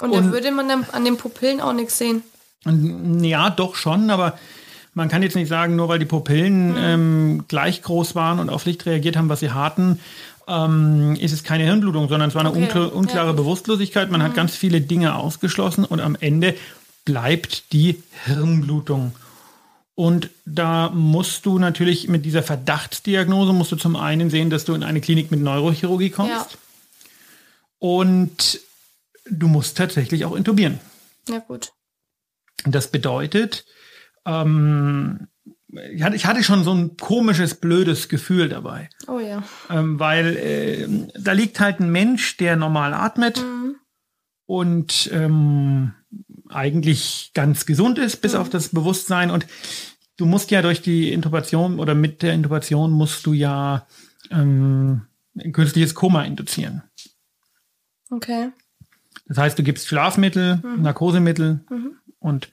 Und, 0.00 0.10
Und- 0.10 0.26
da 0.26 0.32
würde 0.32 0.50
man 0.52 0.68
dann 0.68 0.86
an 0.92 1.04
den 1.06 1.16
Pupillen 1.16 1.60
auch 1.62 1.72
nichts 1.72 1.96
sehen. 1.96 2.22
Und, 2.64 3.24
Ja, 3.24 3.48
doch 3.50 3.74
schon, 3.74 4.10
aber 4.10 4.38
man 4.94 5.08
kann 5.08 5.22
jetzt 5.22 5.34
nicht 5.36 5.48
sagen, 5.48 5.74
nur 5.76 5.88
weil 5.88 5.98
die 5.98 6.04
Mhm. 6.04 6.10
Pupillen 6.10 6.74
ähm, 6.78 7.44
gleich 7.48 7.80
groß 7.82 8.14
waren 8.14 8.38
und 8.38 8.50
auf 8.50 8.66
Licht 8.66 8.84
reagiert 8.86 9.16
haben, 9.16 9.28
was 9.30 9.40
sie 9.40 9.50
hatten, 9.50 9.98
ähm, 10.48 11.16
ist 11.16 11.32
es 11.32 11.44
keine 11.44 11.64
Hirnblutung, 11.64 12.08
sondern 12.08 12.28
es 12.28 12.34
war 12.34 12.40
eine 12.40 12.50
Okay, 12.50 12.62
unklar, 12.62 12.94
unklare 12.94 13.26
ja. 13.28 13.32
Mhm. 13.32 13.36
Bewusstlosigkeit. 13.36 14.10
Man 14.10 14.22
hat 14.22 14.34
ganz 14.34 14.56
viele 14.56 14.80
Dinge 14.80 15.14
ausgeschlossen 15.14 15.84
und 15.84 16.00
am 16.00 16.16
Ende 16.18 16.54
bleibt 17.04 17.72
die 17.72 18.02
Hirnblutung. 18.24 19.12
Und 19.94 20.30
da 20.44 20.88
musst 20.90 21.44
du 21.46 21.58
natürlich 21.58 22.08
mit 22.08 22.24
dieser 22.24 22.42
Verdachtsdiagnose 22.42 23.52
musst 23.52 23.72
du 23.72 23.76
zum 23.76 23.96
einen 23.96 24.30
sehen, 24.30 24.50
dass 24.50 24.64
du 24.64 24.74
in 24.74 24.82
eine 24.82 25.00
Klinik 25.00 25.30
mit 25.30 25.40
Neurochirurgie 25.40 26.10
kommst. 26.10 26.32
Ja. 26.32 26.58
Und 27.78 28.60
du 29.30 29.48
musst 29.48 29.76
tatsächlich 29.76 30.24
auch 30.24 30.34
intubieren. 30.34 30.80
Na 31.28 31.38
gut. 31.38 31.72
Das 32.64 32.90
bedeutet, 32.90 33.64
ähm, 34.24 35.28
ich, 35.92 36.02
hatte, 36.02 36.16
ich 36.16 36.26
hatte 36.26 36.42
schon 36.42 36.64
so 36.64 36.74
ein 36.74 36.96
komisches, 36.96 37.54
blödes 37.54 38.08
Gefühl 38.08 38.48
dabei. 38.48 38.90
Oh 39.08 39.18
ja. 39.18 39.42
Ähm, 39.70 39.98
weil 39.98 40.36
äh, 40.36 40.88
da 41.18 41.32
liegt 41.32 41.60
halt 41.60 41.80
ein 41.80 41.90
Mensch, 41.90 42.36
der 42.36 42.56
normal 42.56 42.94
atmet 42.94 43.42
und 44.46 45.10
ähm, 45.12 45.94
eigentlich 46.48 47.30
ganz 47.34 47.64
gesund 47.64 47.98
ist, 47.98 48.20
bis 48.20 48.34
auf 48.34 48.50
das 48.50 48.68
Bewusstsein. 48.68 49.30
Und 49.30 49.46
du 50.16 50.26
musst 50.26 50.50
ja 50.50 50.62
durch 50.62 50.82
die 50.82 51.12
Intubation 51.12 51.78
oder 51.78 51.94
mit 51.94 52.22
der 52.22 52.34
Intubation 52.34 52.90
musst 52.90 53.24
du 53.24 53.32
ja 53.32 53.86
ähm, 54.30 55.06
ein 55.36 55.52
künstliches 55.52 55.94
Koma 55.94 56.24
induzieren. 56.24 56.82
Okay. 58.10 58.50
Das 59.26 59.38
heißt, 59.38 59.58
du 59.58 59.62
gibst 59.62 59.88
Schlafmittel, 59.88 60.60
Narkosemittel 60.76 61.64
und 62.18 62.50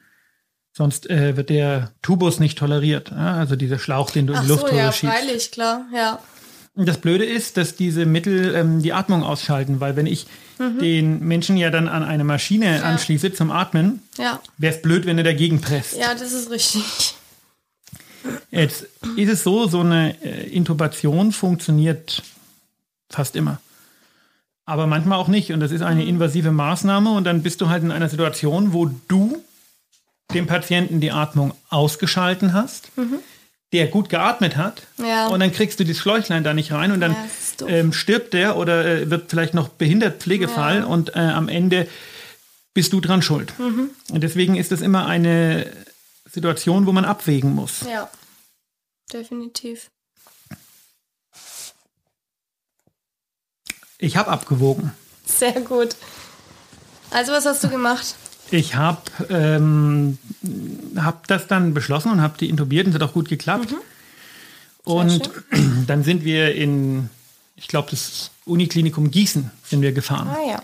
sonst 0.80 1.10
äh, 1.10 1.36
wird 1.36 1.50
der 1.50 1.92
Tubus 2.02 2.40
nicht 2.40 2.58
toleriert. 2.58 3.12
Ja? 3.12 3.36
Also 3.36 3.56
dieser 3.58 3.78
Schlauch, 3.80 4.12
den 4.12 4.28
du 4.28 4.34
in 4.34 4.40
Ach 4.40 4.42
die 4.44 4.48
so, 4.48 4.54
Luftröhre 4.56 4.78
ja, 4.78 4.92
schiebst. 4.94 5.16
freilich, 5.18 5.52
klar. 5.52 5.86
Ja. 5.94 6.20
Und 6.74 6.88
das 6.88 7.00
Blöde 7.00 7.26
ist, 7.26 7.58
dass 7.58 7.76
diese 7.76 8.06
Mittel 8.06 8.56
ähm, 8.56 8.82
die 8.82 8.94
Atmung 8.94 9.22
ausschalten, 9.24 9.82
weil 9.82 9.96
wenn 9.98 10.06
ich 10.06 10.26
den 10.82 11.20
Menschen 11.20 11.56
ja 11.58 11.70
dann 11.70 11.88
an 11.88 12.04
eine 12.04 12.24
Maschine 12.26 12.84
anschließe 12.84 13.34
zum 13.34 13.50
Atmen, 13.52 14.02
Ja. 14.18 14.42
wäre 14.58 14.76
es 14.76 14.82
blöd, 14.82 15.06
wenn 15.06 15.18
er 15.18 15.24
dagegen 15.24 15.62
presst. 15.62 15.98
Ja, 15.98 16.14
das 16.14 16.32
ist 16.34 16.50
richtig. 16.52 17.16
Jetzt 18.52 18.86
ist 19.18 19.30
es 19.30 19.44
so, 19.44 19.68
so 19.68 19.80
eine 19.82 20.16
äh, 20.24 20.50
Intubation 20.50 21.32
funktioniert 21.32 22.24
fast 23.10 23.36
immer. 23.36 23.60
Aber 24.66 24.86
manchmal 24.88 25.18
auch 25.18 25.28
nicht. 25.30 25.52
Und 25.52 25.60
das 25.62 25.72
ist 25.72 25.82
eine 25.82 26.06
invasive 26.06 26.52
Maßnahme. 26.52 27.12
Und 27.12 27.24
dann 27.24 27.42
bist 27.42 27.62
du 27.62 27.70
halt 27.70 27.84
in 27.84 27.92
einer 27.92 28.10
Situation, 28.10 28.72
wo 28.74 28.86
du 29.08 29.42
dem 30.34 30.48
Patienten 30.48 31.00
die 31.00 31.12
Atmung 31.12 31.54
ausgeschalten 31.70 32.54
hast, 32.54 32.92
der 33.74 33.88
gut 33.88 34.10
geatmet 34.10 34.58
hat. 34.58 34.84
Ja. 34.98 35.28
Und 35.28 35.40
dann 35.40 35.52
kriegst 35.52 35.80
du 35.80 35.86
das 35.86 35.98
Schläuchlein 35.98 36.44
da 36.44 36.54
nicht 36.54 36.72
rein. 36.72 36.92
Und 36.92 37.00
dann 37.02 37.16
Ja, 37.60 37.68
ähm, 37.68 37.94
stirbt 37.94 38.34
der 38.34 38.58
oder 38.58 38.86
äh, 38.86 39.10
wird 39.10 39.30
vielleicht 39.30 39.54
noch 39.54 39.70
behindert 39.70 40.22
Pflegefall. 40.22 40.78
Ja. 40.80 40.86
Und 40.86 41.16
äh, 41.16 41.20
am 41.20 41.50
Ende 41.50 41.88
bist 42.74 42.94
du 42.94 43.02
dran 43.02 43.22
schuld. 43.22 43.58
Mhm. 43.60 43.92
Und 44.12 44.22
deswegen 44.22 44.56
ist 44.56 44.72
das 44.72 44.82
immer 44.82 45.06
eine 45.08 45.72
Situation, 46.32 46.86
wo 46.86 46.92
man 46.92 47.06
abwägen 47.06 47.54
muss. 47.54 47.82
Ja. 47.90 48.10
Definitiv. 49.12 49.90
Ich 53.98 54.16
habe 54.16 54.30
abgewogen. 54.30 54.94
Sehr 55.26 55.60
gut. 55.62 55.96
Also, 57.12 57.32
was 57.32 57.46
hast 57.46 57.64
du 57.64 57.70
gemacht? 57.70 58.16
Ich 58.52 58.76
habe 58.76 59.02
ähm, 59.30 60.18
hab 60.96 61.28
das 61.28 61.48
dann 61.48 61.74
beschlossen 61.74 62.12
und 62.12 62.22
habe 62.22 62.38
die 62.38 62.50
intubiert 62.50 62.86
und 62.88 62.94
es 62.94 63.02
hat 63.02 63.08
auch 63.08 63.14
gut 63.14 63.30
geklappt. 63.30 63.76
Und 64.84 65.30
dann 65.88 66.04
sind 66.04 66.24
wir 66.24 66.56
in, 66.56 67.10
ich 67.56 67.68
glaube, 67.68 67.90
das 67.92 68.32
Uniklinikum 68.46 69.12
Gießen 69.12 69.52
sind 69.64 69.82
wir 69.82 69.92
gefahren 69.92 70.30
Ah 70.30 70.50
ja. 70.50 70.64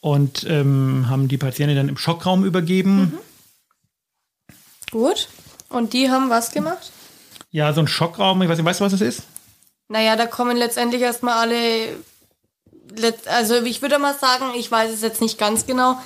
und 0.00 0.44
ähm, 0.48 1.06
haben 1.08 1.28
die 1.28 1.38
Patientin 1.38 1.76
dann 1.76 1.88
im 1.88 1.96
Schockraum 1.96 2.44
übergeben. 2.44 3.12
Gut. 4.90 5.28
Und 5.68 5.92
die 5.92 6.10
haben 6.10 6.30
was 6.30 6.50
gemacht? 6.50 6.92
Ja, 7.50 7.72
so 7.72 7.80
ein 7.80 7.88
Schockraum, 7.88 8.42
ich 8.42 8.48
weiß 8.48 8.58
nicht, 8.58 8.66
weißt 8.66 8.80
du, 8.80 8.84
was 8.84 8.92
das 8.92 9.00
ist? 9.00 9.22
Naja, 9.88 10.16
da 10.16 10.26
kommen 10.26 10.56
letztendlich 10.56 11.02
erstmal 11.02 11.34
alle. 11.34 11.88
Also, 13.26 13.62
ich 13.62 13.82
würde 13.82 13.98
mal 13.98 14.14
sagen, 14.14 14.46
ich 14.56 14.70
weiß 14.70 14.92
es 14.92 15.02
jetzt 15.02 15.20
nicht 15.20 15.38
ganz 15.38 15.66
genau, 15.66 15.98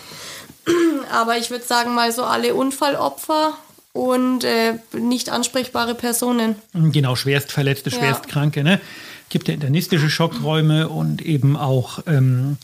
aber 1.12 1.38
ich 1.38 1.50
würde 1.50 1.64
sagen, 1.64 1.94
mal 1.94 2.12
so 2.12 2.24
alle 2.24 2.54
Unfallopfer 2.54 3.56
und 3.92 4.44
äh, 4.44 4.74
nicht 4.92 5.30
ansprechbare 5.30 5.94
Personen. 5.94 6.56
Genau, 6.72 7.16
Schwerstverletzte, 7.16 7.90
Ja. 7.90 7.98
Schwerstkranke. 7.98 8.62
Ne? 8.62 8.80
Gibt 9.28 9.48
ja 9.48 9.54
internistische 9.54 10.08
Schockräume 10.08 10.88
und 10.88 11.20
eben 11.20 11.56
auch 11.56 11.98
ähm, 12.06 12.56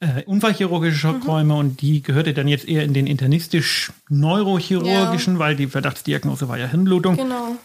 äh, 0.00 0.22
unfallchirurgische 0.24 0.96
Schockräume 0.96 1.54
und 1.54 1.80
die 1.80 2.02
gehörte 2.02 2.34
dann 2.34 2.48
jetzt 2.48 2.68
eher 2.68 2.82
in 2.82 2.94
den 2.94 3.06
internistisch-neurochirurgischen, 3.06 5.38
weil 5.38 5.56
die 5.56 5.66
Verdachtsdiagnose 5.66 6.48
war 6.48 6.58
ja 6.58 6.66
Hirnblutung. 6.66 7.16
Genau. 7.16 7.56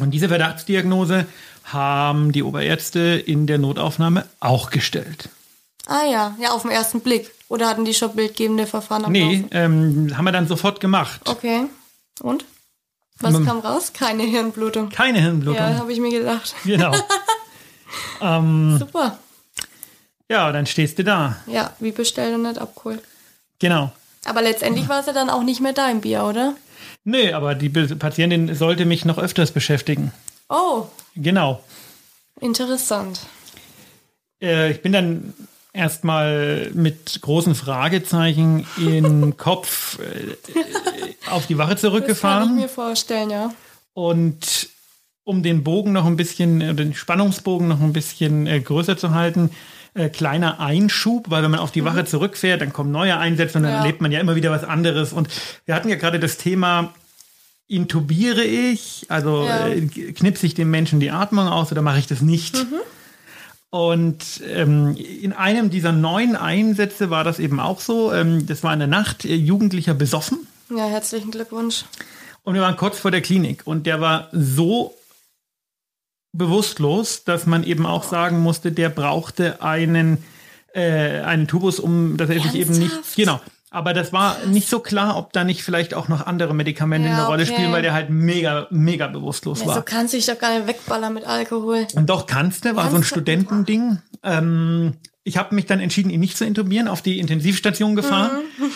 Und 0.00 0.10
diese 0.10 0.28
Verdachtsdiagnose 0.28 1.26
haben 1.64 2.32
die 2.32 2.42
Oberärzte 2.42 3.00
in 3.24 3.46
der 3.46 3.58
Notaufnahme 3.58 4.26
auch 4.40 4.70
gestellt. 4.70 5.28
Ah 5.86 6.04
ja, 6.10 6.36
ja, 6.40 6.50
auf 6.52 6.62
den 6.62 6.70
ersten 6.70 7.00
Blick. 7.00 7.30
Oder 7.48 7.68
hatten 7.68 7.84
die 7.84 7.94
schon 7.94 8.14
bildgebende 8.14 8.66
Verfahren 8.66 9.04
am 9.04 9.12
Nee, 9.12 9.44
ähm, 9.50 10.12
haben 10.16 10.24
wir 10.24 10.32
dann 10.32 10.48
sofort 10.48 10.80
gemacht. 10.80 11.20
Okay. 11.28 11.64
Und? 12.20 12.44
Was 13.20 13.34
Ähm, 13.34 13.46
kam 13.46 13.58
raus? 13.60 13.92
Keine 13.92 14.24
Hirnblutung. 14.24 14.88
Keine 14.88 15.20
Hirnblutung. 15.20 15.56
Ja, 15.62 15.78
habe 15.78 15.92
ich 15.92 16.00
mir 16.00 16.10
gedacht. 16.10 16.54
Genau. 16.64 16.92
Super. 18.20 19.18
Ja, 20.30 20.50
dann 20.52 20.66
stehst 20.66 20.98
du 20.98 21.04
da. 21.04 21.36
Ja, 21.46 21.72
wie 21.80 21.92
bestellt 21.92 22.34
und 22.34 22.42
nicht 22.42 22.58
abgeholt. 22.58 23.02
Genau. 23.58 23.92
Aber 24.24 24.40
letztendlich 24.42 24.88
war 24.88 25.00
es 25.00 25.06
ja 25.06 25.12
dann 25.12 25.28
auch 25.30 25.42
nicht 25.42 25.60
mehr 25.60 25.74
dein 25.74 26.00
Bier, 26.00 26.24
oder? 26.24 26.54
Nee, 27.04 27.32
aber 27.32 27.54
die 27.54 27.68
Patientin 27.68 28.54
sollte 28.54 28.86
mich 28.86 29.04
noch 29.04 29.18
öfters 29.18 29.50
beschäftigen. 29.52 30.12
Oh, 30.48 30.86
Genau. 31.16 31.62
interessant. 32.40 33.20
Äh, 34.42 34.72
ich 34.72 34.82
bin 34.82 34.92
dann 34.92 35.32
erstmal 35.72 36.70
mit 36.74 37.20
großen 37.20 37.54
Fragezeichen 37.54 38.66
im 38.76 39.36
Kopf 39.38 39.98
äh, 40.00 40.34
auf 41.30 41.46
die 41.46 41.56
Wache 41.58 41.72
Das 41.74 41.82
kann 41.82 41.90
ich 41.90 41.98
zurückgefahren 41.98 42.56
mir 42.56 42.68
vorstellen, 42.68 43.30
ja. 43.30 43.52
und 43.94 44.68
um 45.24 45.42
den 45.42 45.64
Bogen 45.64 45.92
noch 45.92 46.04
ein 46.04 46.16
bisschen, 46.16 46.60
äh, 46.60 46.74
den 46.74 46.94
Spannungsbogen 46.94 47.66
noch 47.68 47.80
ein 47.80 47.92
bisschen 47.92 48.46
äh, 48.46 48.60
größer 48.60 48.96
zu 48.96 49.12
halten, 49.12 49.50
äh, 49.94 50.08
kleiner 50.10 50.60
Einschub, 50.60 51.30
weil 51.30 51.42
wenn 51.42 51.50
man 51.52 51.60
auf 51.60 51.70
die 51.72 51.84
Wache 51.84 52.04
zurückfährt, 52.04 52.60
dann 52.60 52.72
kommen 52.72 52.90
neue 52.92 53.16
Einsätze 53.16 53.56
und 53.58 53.64
dann 53.64 53.72
Ja. 53.72 53.78
erlebt 53.78 54.00
man 54.00 54.12
ja 54.12 54.20
immer 54.20 54.34
wieder 54.36 54.50
was 54.50 54.64
anderes. 54.64 55.12
Und 55.12 55.28
wir 55.64 55.74
hatten 55.74 55.88
ja 55.88 55.96
gerade 55.96 56.18
das 56.20 56.36
Thema, 56.36 56.92
intubiere 57.66 58.44
ich, 58.44 59.06
also 59.08 59.44
Ja. 59.44 59.68
äh, 59.68 59.80
knipse 59.86 60.46
ich 60.46 60.54
dem 60.54 60.70
Menschen 60.70 61.00
die 61.00 61.10
Atmung 61.10 61.48
aus 61.48 61.72
oder 61.72 61.82
mache 61.82 61.98
ich 61.98 62.06
das 62.06 62.20
nicht? 62.20 62.66
Und 63.70 64.40
ähm, 64.48 64.96
in 64.96 65.32
einem 65.32 65.70
dieser 65.70 65.90
neuen 65.92 66.36
Einsätze 66.36 67.10
war 67.10 67.24
das 67.24 67.38
eben 67.40 67.58
auch 67.58 67.80
so. 67.80 68.12
Ähm, 68.12 68.46
das 68.46 68.62
war 68.62 68.72
in 68.72 68.78
der 68.78 68.88
Nacht, 68.88 69.24
äh, 69.24 69.34
Jugendlicher 69.34 69.94
besoffen. 69.94 70.46
Ja, 70.70 70.86
herzlichen 70.86 71.30
Glückwunsch. 71.32 71.84
Und 72.44 72.54
wir 72.54 72.62
waren 72.62 72.76
kurz 72.76 72.98
vor 72.98 73.10
der 73.10 73.22
Klinik 73.22 73.62
und 73.64 73.86
der 73.86 74.00
war 74.00 74.28
so 74.32 74.94
bewusstlos, 76.32 77.24
dass 77.24 77.46
man 77.46 77.64
eben 77.64 77.86
auch 77.86 78.04
sagen 78.04 78.40
musste, 78.40 78.70
der 78.72 78.90
brauchte 78.90 79.62
einen, 79.62 80.18
äh, 80.74 81.20
einen 81.20 81.48
Tubus, 81.48 81.80
um 81.80 82.16
dass 82.16 82.28
er 82.30 82.40
sich 82.42 82.54
eben 82.54 82.78
nicht. 82.78 82.92
Ernsthaft? 82.92 83.16
Genau. 83.16 83.40
Aber 83.74 83.92
das 83.92 84.12
war 84.12 84.36
nicht 84.46 84.68
so 84.68 84.78
klar, 84.78 85.16
ob 85.16 85.32
da 85.32 85.42
nicht 85.44 85.62
vielleicht 85.64 85.94
auch 85.94 86.08
noch 86.08 86.24
andere 86.26 86.54
Medikamente 86.54 87.08
Ja, 87.08 87.14
eine 87.16 87.26
Rolle 87.26 87.42
okay. 87.42 87.52
spielen, 87.54 87.72
weil 87.72 87.82
der 87.82 87.92
halt 87.92 88.08
mega, 88.08 88.66
mega 88.70 89.08
bewusstlos 89.08 89.60
Ja, 89.60 89.66
war. 89.66 89.74
so 89.74 89.82
kannst 89.82 90.12
du 90.14 90.16
dich 90.16 90.26
doch 90.26 90.38
gar 90.38 90.56
nicht 90.56 90.66
wegballern 90.68 91.12
mit 91.12 91.24
Alkohol. 91.26 91.86
Und 91.94 92.08
doch 92.08 92.26
kannst 92.26 92.64
du, 92.64 92.76
war 92.76 92.88
so 92.90 92.96
ein? 92.96 93.02
Studentending. 93.02 93.98
Ähm, 94.22 94.94
ich 95.24 95.36
habe 95.38 95.54
mich 95.54 95.66
dann 95.66 95.80
entschieden, 95.80 96.10
ihn 96.10 96.20
nicht 96.20 96.36
zu 96.36 96.44
intubieren, 96.44 96.86
auf 96.86 97.02
die 97.02 97.18
Intensivstation 97.18 97.96
gefahren. 97.96 98.30
Mhm. 98.58 98.70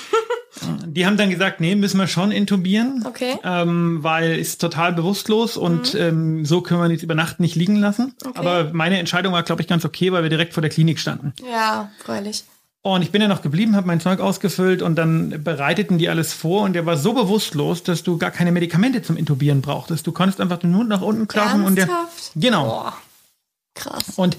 Die 0.92 1.06
haben 1.06 1.16
dann 1.16 1.30
gesagt, 1.30 1.60
nee, 1.60 1.76
müssen 1.76 1.98
wir 2.00 2.08
schon 2.08 2.32
intubieren, 2.32 3.04
Okay. 3.06 3.34
Mhm. 3.34 3.38
ähm, 3.44 3.98
weil 4.02 4.36
ist 4.38 4.60
total 4.60 4.92
bewusstlos 4.92 5.56
und 5.56 5.94
ähm, 5.94 6.44
so 6.44 6.60
können 6.62 6.80
wir 6.80 6.86
ihn 6.86 6.92
jetzt 6.92 7.02
über 7.04 7.14
Nacht 7.14 7.38
nicht 7.38 7.54
liegen 7.54 7.76
lassen. 7.76 8.14
Aber 8.34 8.70
meine 8.72 8.98
Entscheidung 8.98 9.32
war, 9.32 9.42
glaube 9.44 9.62
ich, 9.62 9.68
ganz 9.68 9.84
okay, 9.84 10.10
weil 10.10 10.22
wir 10.24 10.30
direkt 10.30 10.54
vor 10.54 10.60
der 10.60 10.70
Klinik 10.70 10.98
standen. 10.98 11.32
Ja, 11.48 11.90
freilich. 12.04 12.42
Und 12.82 13.02
ich 13.02 13.10
bin 13.10 13.20
ja 13.20 13.28
noch 13.28 13.42
geblieben, 13.42 13.74
habe 13.74 13.86
mein 13.86 14.00
Zeug 14.00 14.20
ausgefüllt 14.20 14.82
und 14.82 14.96
dann 14.96 15.42
bereiteten 15.42 15.98
die 15.98 16.08
alles 16.08 16.32
vor 16.32 16.62
und 16.62 16.74
der 16.74 16.86
war 16.86 16.96
so 16.96 17.12
bewusstlos, 17.12 17.82
dass 17.82 18.02
du 18.04 18.18
gar 18.18 18.30
keine 18.30 18.52
Medikamente 18.52 19.02
zum 19.02 19.16
Intubieren 19.16 19.60
brauchtest. 19.62 20.06
Du 20.06 20.12
konntest 20.12 20.40
einfach 20.40 20.58
den 20.58 20.70
Mund 20.70 20.88
nach 20.88 21.02
unten 21.02 21.26
klappen 21.26 21.64
und 21.64 21.76
der 21.76 21.88
genau. 22.36 22.64
Boah. 22.64 22.94
Krass. 23.74 24.16
Und 24.16 24.36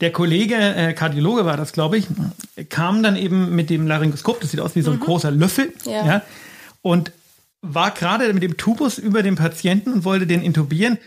der 0.00 0.12
Kollege, 0.12 0.54
äh, 0.54 0.92
Kardiologe 0.92 1.44
war 1.44 1.56
das, 1.56 1.72
glaube 1.72 1.98
ich, 1.98 2.06
kam 2.68 3.02
dann 3.02 3.16
eben 3.16 3.54
mit 3.54 3.70
dem 3.70 3.86
Laryngoskop, 3.86 4.40
das 4.40 4.50
sieht 4.50 4.60
aus 4.60 4.76
wie 4.76 4.82
so 4.82 4.90
ein 4.90 5.00
großer 5.00 5.30
Löffel, 5.30 5.72
Mhm. 5.84 5.90
Ja. 5.90 6.06
ja, 6.06 6.22
und 6.82 7.12
war 7.62 7.90
gerade 7.90 8.32
mit 8.32 8.42
dem 8.42 8.56
Tubus 8.56 8.98
über 8.98 9.22
dem 9.22 9.34
Patienten 9.34 9.92
und 9.92 10.04
wollte 10.04 10.26
den 10.26 10.42
intubieren. 10.42 10.98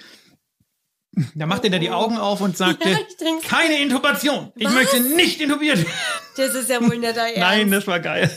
Da 1.36 1.46
machte 1.46 1.68
er 1.68 1.80
die 1.80 1.90
Augen 1.92 2.18
auf 2.18 2.40
und 2.42 2.56
sagte, 2.56 2.90
Ja, 2.90 2.98
ich 2.98 3.48
keine 3.48 3.80
Intubation. 3.82 4.52
Ich 4.56 4.70
möchte 4.70 5.00
nicht 5.02 5.42
intubiert 5.42 5.78
werden. 5.78 5.92
Das 6.38 6.54
ist 6.56 6.70
ja 6.70 6.82
wohl 6.82 6.98
nicht 6.98 7.18
dein 7.18 7.34
Ernst. 7.36 7.38
Nein, 7.40 7.72
das 7.72 7.88
war 7.88 8.00
geil. 8.00 8.32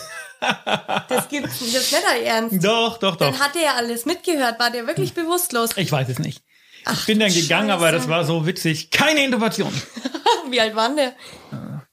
Das 1.09 1.29
gibt's 1.29 1.61
nicht, 1.61 1.75
das 1.75 1.83
ist 1.85 1.93
nicht 1.93 2.05
dein 2.05 2.23
Ernst. 2.25 2.65
Doch, 2.65 2.99
doch, 2.99 3.17
doch. 3.17 3.31
Dann 3.31 3.39
hat 3.39 3.55
er 3.57 3.63
ja 3.63 3.75
alles 3.77 4.05
mitgehört, 4.05 4.59
war 4.59 4.71
der 4.71 4.87
wirklich 4.87 5.15
bewusstlos. 5.15 5.71
Ich 5.77 5.91
weiß 5.91 6.09
es 6.09 6.19
nicht. 6.19 6.43
Ich 6.81 6.87
Ach, 6.87 7.07
bin 7.07 7.19
dann 7.21 7.33
gegangen, 7.33 7.71
aber 7.71 7.87
Scheiße. 7.87 7.97
das 7.99 8.09
war 8.09 8.25
so 8.25 8.47
witzig. 8.47 8.91
Keine 8.91 9.25
Innovation. 9.25 9.73
Wie 10.51 10.61
alt 10.61 10.75
war 10.77 10.89
denn 10.89 10.97
der? 10.97 11.13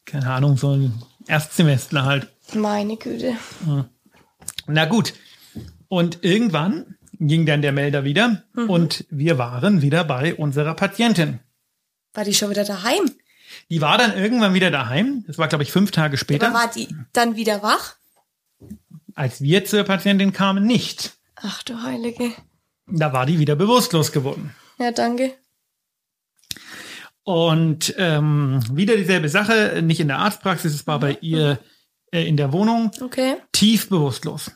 Keine 0.05 0.29
Ahnung, 0.29 0.57
so 0.57 0.71
ein 0.71 1.01
Erstsemestler 1.27 2.03
halt. 2.03 2.27
Meine 2.53 2.97
Güte. 2.97 3.37
Na 4.67 4.85
gut. 4.85 5.13
Und 5.87 6.19
irgendwann 6.23 6.97
ging 7.27 7.45
dann 7.45 7.61
der 7.61 7.71
Melder 7.71 8.03
wieder 8.03 8.43
Mhm. 8.53 8.69
und 8.69 9.05
wir 9.09 9.37
waren 9.37 9.81
wieder 9.81 10.03
bei 10.03 10.35
unserer 10.35 10.73
Patientin. 10.73 11.39
War 12.13 12.23
die 12.25 12.33
schon 12.33 12.49
wieder 12.49 12.65
daheim? 12.65 13.11
Die 13.69 13.81
war 13.81 13.97
dann 13.97 14.17
irgendwann 14.17 14.53
wieder 14.53 14.71
daheim. 14.71 15.23
Das 15.27 15.37
war, 15.37 15.47
glaube 15.47 15.63
ich, 15.63 15.71
fünf 15.71 15.91
Tage 15.91 16.13
Aber 16.13 16.17
später. 16.17 16.53
war 16.53 16.69
die 16.71 16.87
dann 17.13 17.35
wieder 17.35 17.61
wach? 17.63 17.95
Als 19.13 19.41
wir 19.41 19.65
zur 19.65 19.83
Patientin 19.83 20.31
kamen, 20.33 20.65
nicht. 20.65 21.13
Ach 21.35 21.61
du 21.63 21.81
Heilige. 21.81 22.31
Da 22.87 23.13
war 23.13 23.25
die 23.25 23.39
wieder 23.39 23.55
bewusstlos 23.55 24.11
geworden. 24.11 24.53
Ja, 24.79 24.91
danke. 24.91 25.33
Und 27.23 27.93
ähm, 27.97 28.61
wieder 28.71 28.97
dieselbe 28.97 29.29
Sache, 29.29 29.81
nicht 29.83 29.99
in 29.99 30.07
der 30.07 30.17
Arztpraxis, 30.19 30.73
es 30.73 30.87
war 30.87 30.99
bei 30.99 31.17
ihr 31.21 31.59
äh, 32.11 32.27
in 32.27 32.35
der 32.35 32.51
Wohnung, 32.51 32.91
Okay. 33.01 33.35
tief 33.51 33.89
bewusstlos. 33.89 34.51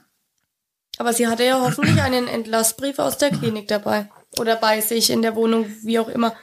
Aber 0.98 1.14
sie 1.14 1.28
hatte 1.28 1.44
ja 1.44 1.62
hoffentlich 1.62 2.02
einen 2.02 2.28
Entlassbrief 2.28 3.00
aus 3.00 3.18
der 3.18 3.32
Klinik 3.32 3.68
dabei. 3.68 4.10
Oder 4.40 4.56
bei 4.56 4.82
sich 4.82 5.10
in 5.10 5.22
der 5.22 5.36
Wohnung, 5.36 5.66
wie 5.84 6.00
auch 6.00 6.10
immer. 6.10 6.34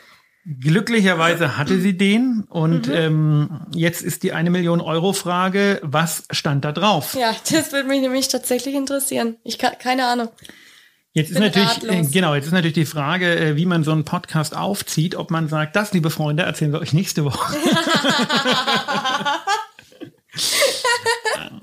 Glücklicherweise 0.44 1.56
hatte 1.56 1.78
sie 1.78 1.96
den 1.96 2.42
und 2.48 2.88
ähm, 2.88 3.60
jetzt 3.74 4.02
ist 4.02 4.24
die 4.24 4.32
eine 4.32 4.50
Million 4.50 4.80
Euro 4.80 5.12
Frage, 5.12 5.78
was 5.84 6.24
stand 6.32 6.64
da 6.64 6.72
drauf? 6.72 7.14
Ja, 7.14 7.32
das 7.48 7.70
würde 7.70 7.86
mich 7.86 8.00
nämlich 8.00 8.26
tatsächlich 8.26 8.74
interessieren. 8.74 9.36
Ich 9.44 9.58
kann, 9.58 9.74
keine 9.78 10.06
Ahnung. 10.06 10.30
Jetzt 11.12 11.30
ist 11.30 11.38
natürlich, 11.38 11.84
äh, 11.84 12.02
genau, 12.10 12.34
jetzt 12.34 12.46
ist 12.46 12.52
natürlich 12.52 12.72
die 12.72 12.86
Frage, 12.86 13.36
äh, 13.36 13.54
wie 13.54 13.66
man 13.66 13.84
so 13.84 13.92
einen 13.92 14.04
Podcast 14.04 14.56
aufzieht, 14.56 15.14
ob 15.14 15.30
man 15.30 15.46
sagt, 15.46 15.76
das, 15.76 15.92
liebe 15.92 16.10
Freunde, 16.10 16.42
erzählen 16.42 16.72
wir 16.72 16.80
euch 16.80 16.92
nächste 16.92 17.24
Woche. 17.24 17.54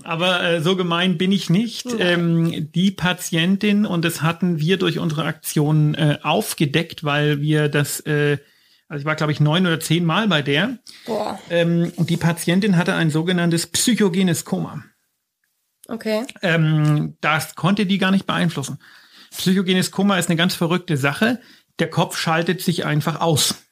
Aber 0.09 0.43
äh, 0.43 0.59
so 0.59 0.75
gemein 0.75 1.19
bin 1.19 1.31
ich 1.31 1.51
nicht. 1.51 1.85
Ähm, 1.99 2.71
die 2.73 2.89
Patientin, 2.89 3.85
und 3.85 4.03
das 4.03 4.23
hatten 4.23 4.59
wir 4.59 4.77
durch 4.77 4.97
unsere 4.97 5.25
Aktion 5.25 5.93
äh, 5.93 6.17
aufgedeckt, 6.23 7.03
weil 7.03 7.41
wir 7.41 7.69
das, 7.69 7.99
äh, 8.07 8.39
also 8.87 9.01
ich 9.01 9.05
war, 9.05 9.15
glaube 9.15 9.33
ich, 9.33 9.39
neun 9.39 9.67
oder 9.67 9.79
zehn 9.79 10.03
Mal 10.03 10.27
bei 10.27 10.41
der. 10.41 10.79
Boah. 11.05 11.39
Ähm, 11.51 11.93
und 11.95 12.09
die 12.09 12.17
Patientin 12.17 12.75
hatte 12.75 12.95
ein 12.95 13.11
sogenanntes 13.11 13.67
psychogenes 13.67 14.45
Koma. 14.45 14.83
Okay. 15.87 16.25
Ähm, 16.41 17.15
das 17.21 17.53
konnte 17.53 17.85
die 17.85 17.99
gar 17.99 18.09
nicht 18.09 18.25
beeinflussen. 18.25 18.79
Psychogenes 19.29 19.91
Koma 19.91 20.17
ist 20.17 20.29
eine 20.29 20.37
ganz 20.37 20.55
verrückte 20.55 20.97
Sache. 20.97 21.39
Der 21.77 21.91
Kopf 21.91 22.17
schaltet 22.17 22.63
sich 22.63 22.83
einfach 22.83 23.21
aus. 23.21 23.68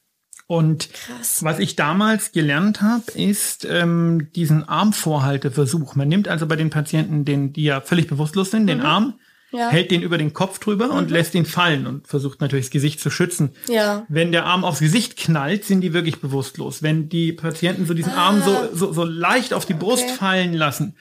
Und 0.47 0.93
Krass. 0.93 1.43
was 1.43 1.59
ich 1.59 1.75
damals 1.75 2.31
gelernt 2.31 2.81
habe, 2.81 3.11
ist 3.15 3.67
ähm, 3.69 4.29
diesen 4.33 4.63
Armvorhalteversuch. 4.67 5.95
Man 5.95 6.07
nimmt 6.07 6.29
also 6.29 6.47
bei 6.47 6.55
den 6.55 6.69
Patienten, 6.69 7.25
den, 7.25 7.51
die 7.51 7.63
ja 7.63 7.81
völlig 7.81 8.07
bewusstlos 8.07 8.51
sind, 8.51 8.67
den 8.67 8.79
Arm, 8.81 9.15
Ja. 9.51 9.69
hält 9.69 9.91
den 9.91 10.01
über 10.01 10.17
den 10.17 10.31
Kopf 10.33 10.59
drüber 10.59 10.91
und 10.91 11.11
lässt 11.11 11.35
ihn 11.35 11.45
fallen 11.45 11.85
und 11.85 12.07
versucht 12.07 12.39
natürlich 12.39 12.67
das 12.67 12.71
Gesicht 12.71 13.01
zu 13.01 13.09
schützen. 13.09 13.51
Ja. 13.67 14.05
Wenn 14.07 14.31
der 14.31 14.45
Arm 14.45 14.63
aufs 14.63 14.79
Gesicht 14.79 15.17
knallt, 15.17 15.65
sind 15.65 15.81
die 15.81 15.91
wirklich 15.93 16.21
bewusstlos. 16.21 16.81
Wenn 16.81 17.09
die 17.09 17.33
Patienten 17.33 17.85
so 17.85 17.93
diesen 17.93 18.13
Arm 18.13 18.41
so, 18.41 18.69
so, 18.73 18.93
so 18.93 19.03
leicht 19.03 19.53
auf 19.53 19.65
die 19.65 19.73
Brust 19.73 20.03
Okay. 20.05 20.13
fallen 20.13 20.53
lassen, 20.53 20.95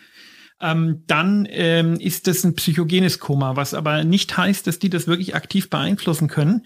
ähm, 0.60 1.04
dann 1.06 1.46
ähm, 1.50 2.00
ist 2.00 2.26
das 2.26 2.42
ein 2.42 2.54
psychogenes 2.56 3.20
Koma, 3.20 3.54
was 3.56 3.74
aber 3.74 4.02
nicht 4.04 4.36
heißt, 4.36 4.66
dass 4.66 4.78
die 4.80 4.90
das 4.90 5.06
wirklich 5.06 5.34
aktiv 5.36 5.68
beeinflussen 5.70 6.26
können. 6.28 6.64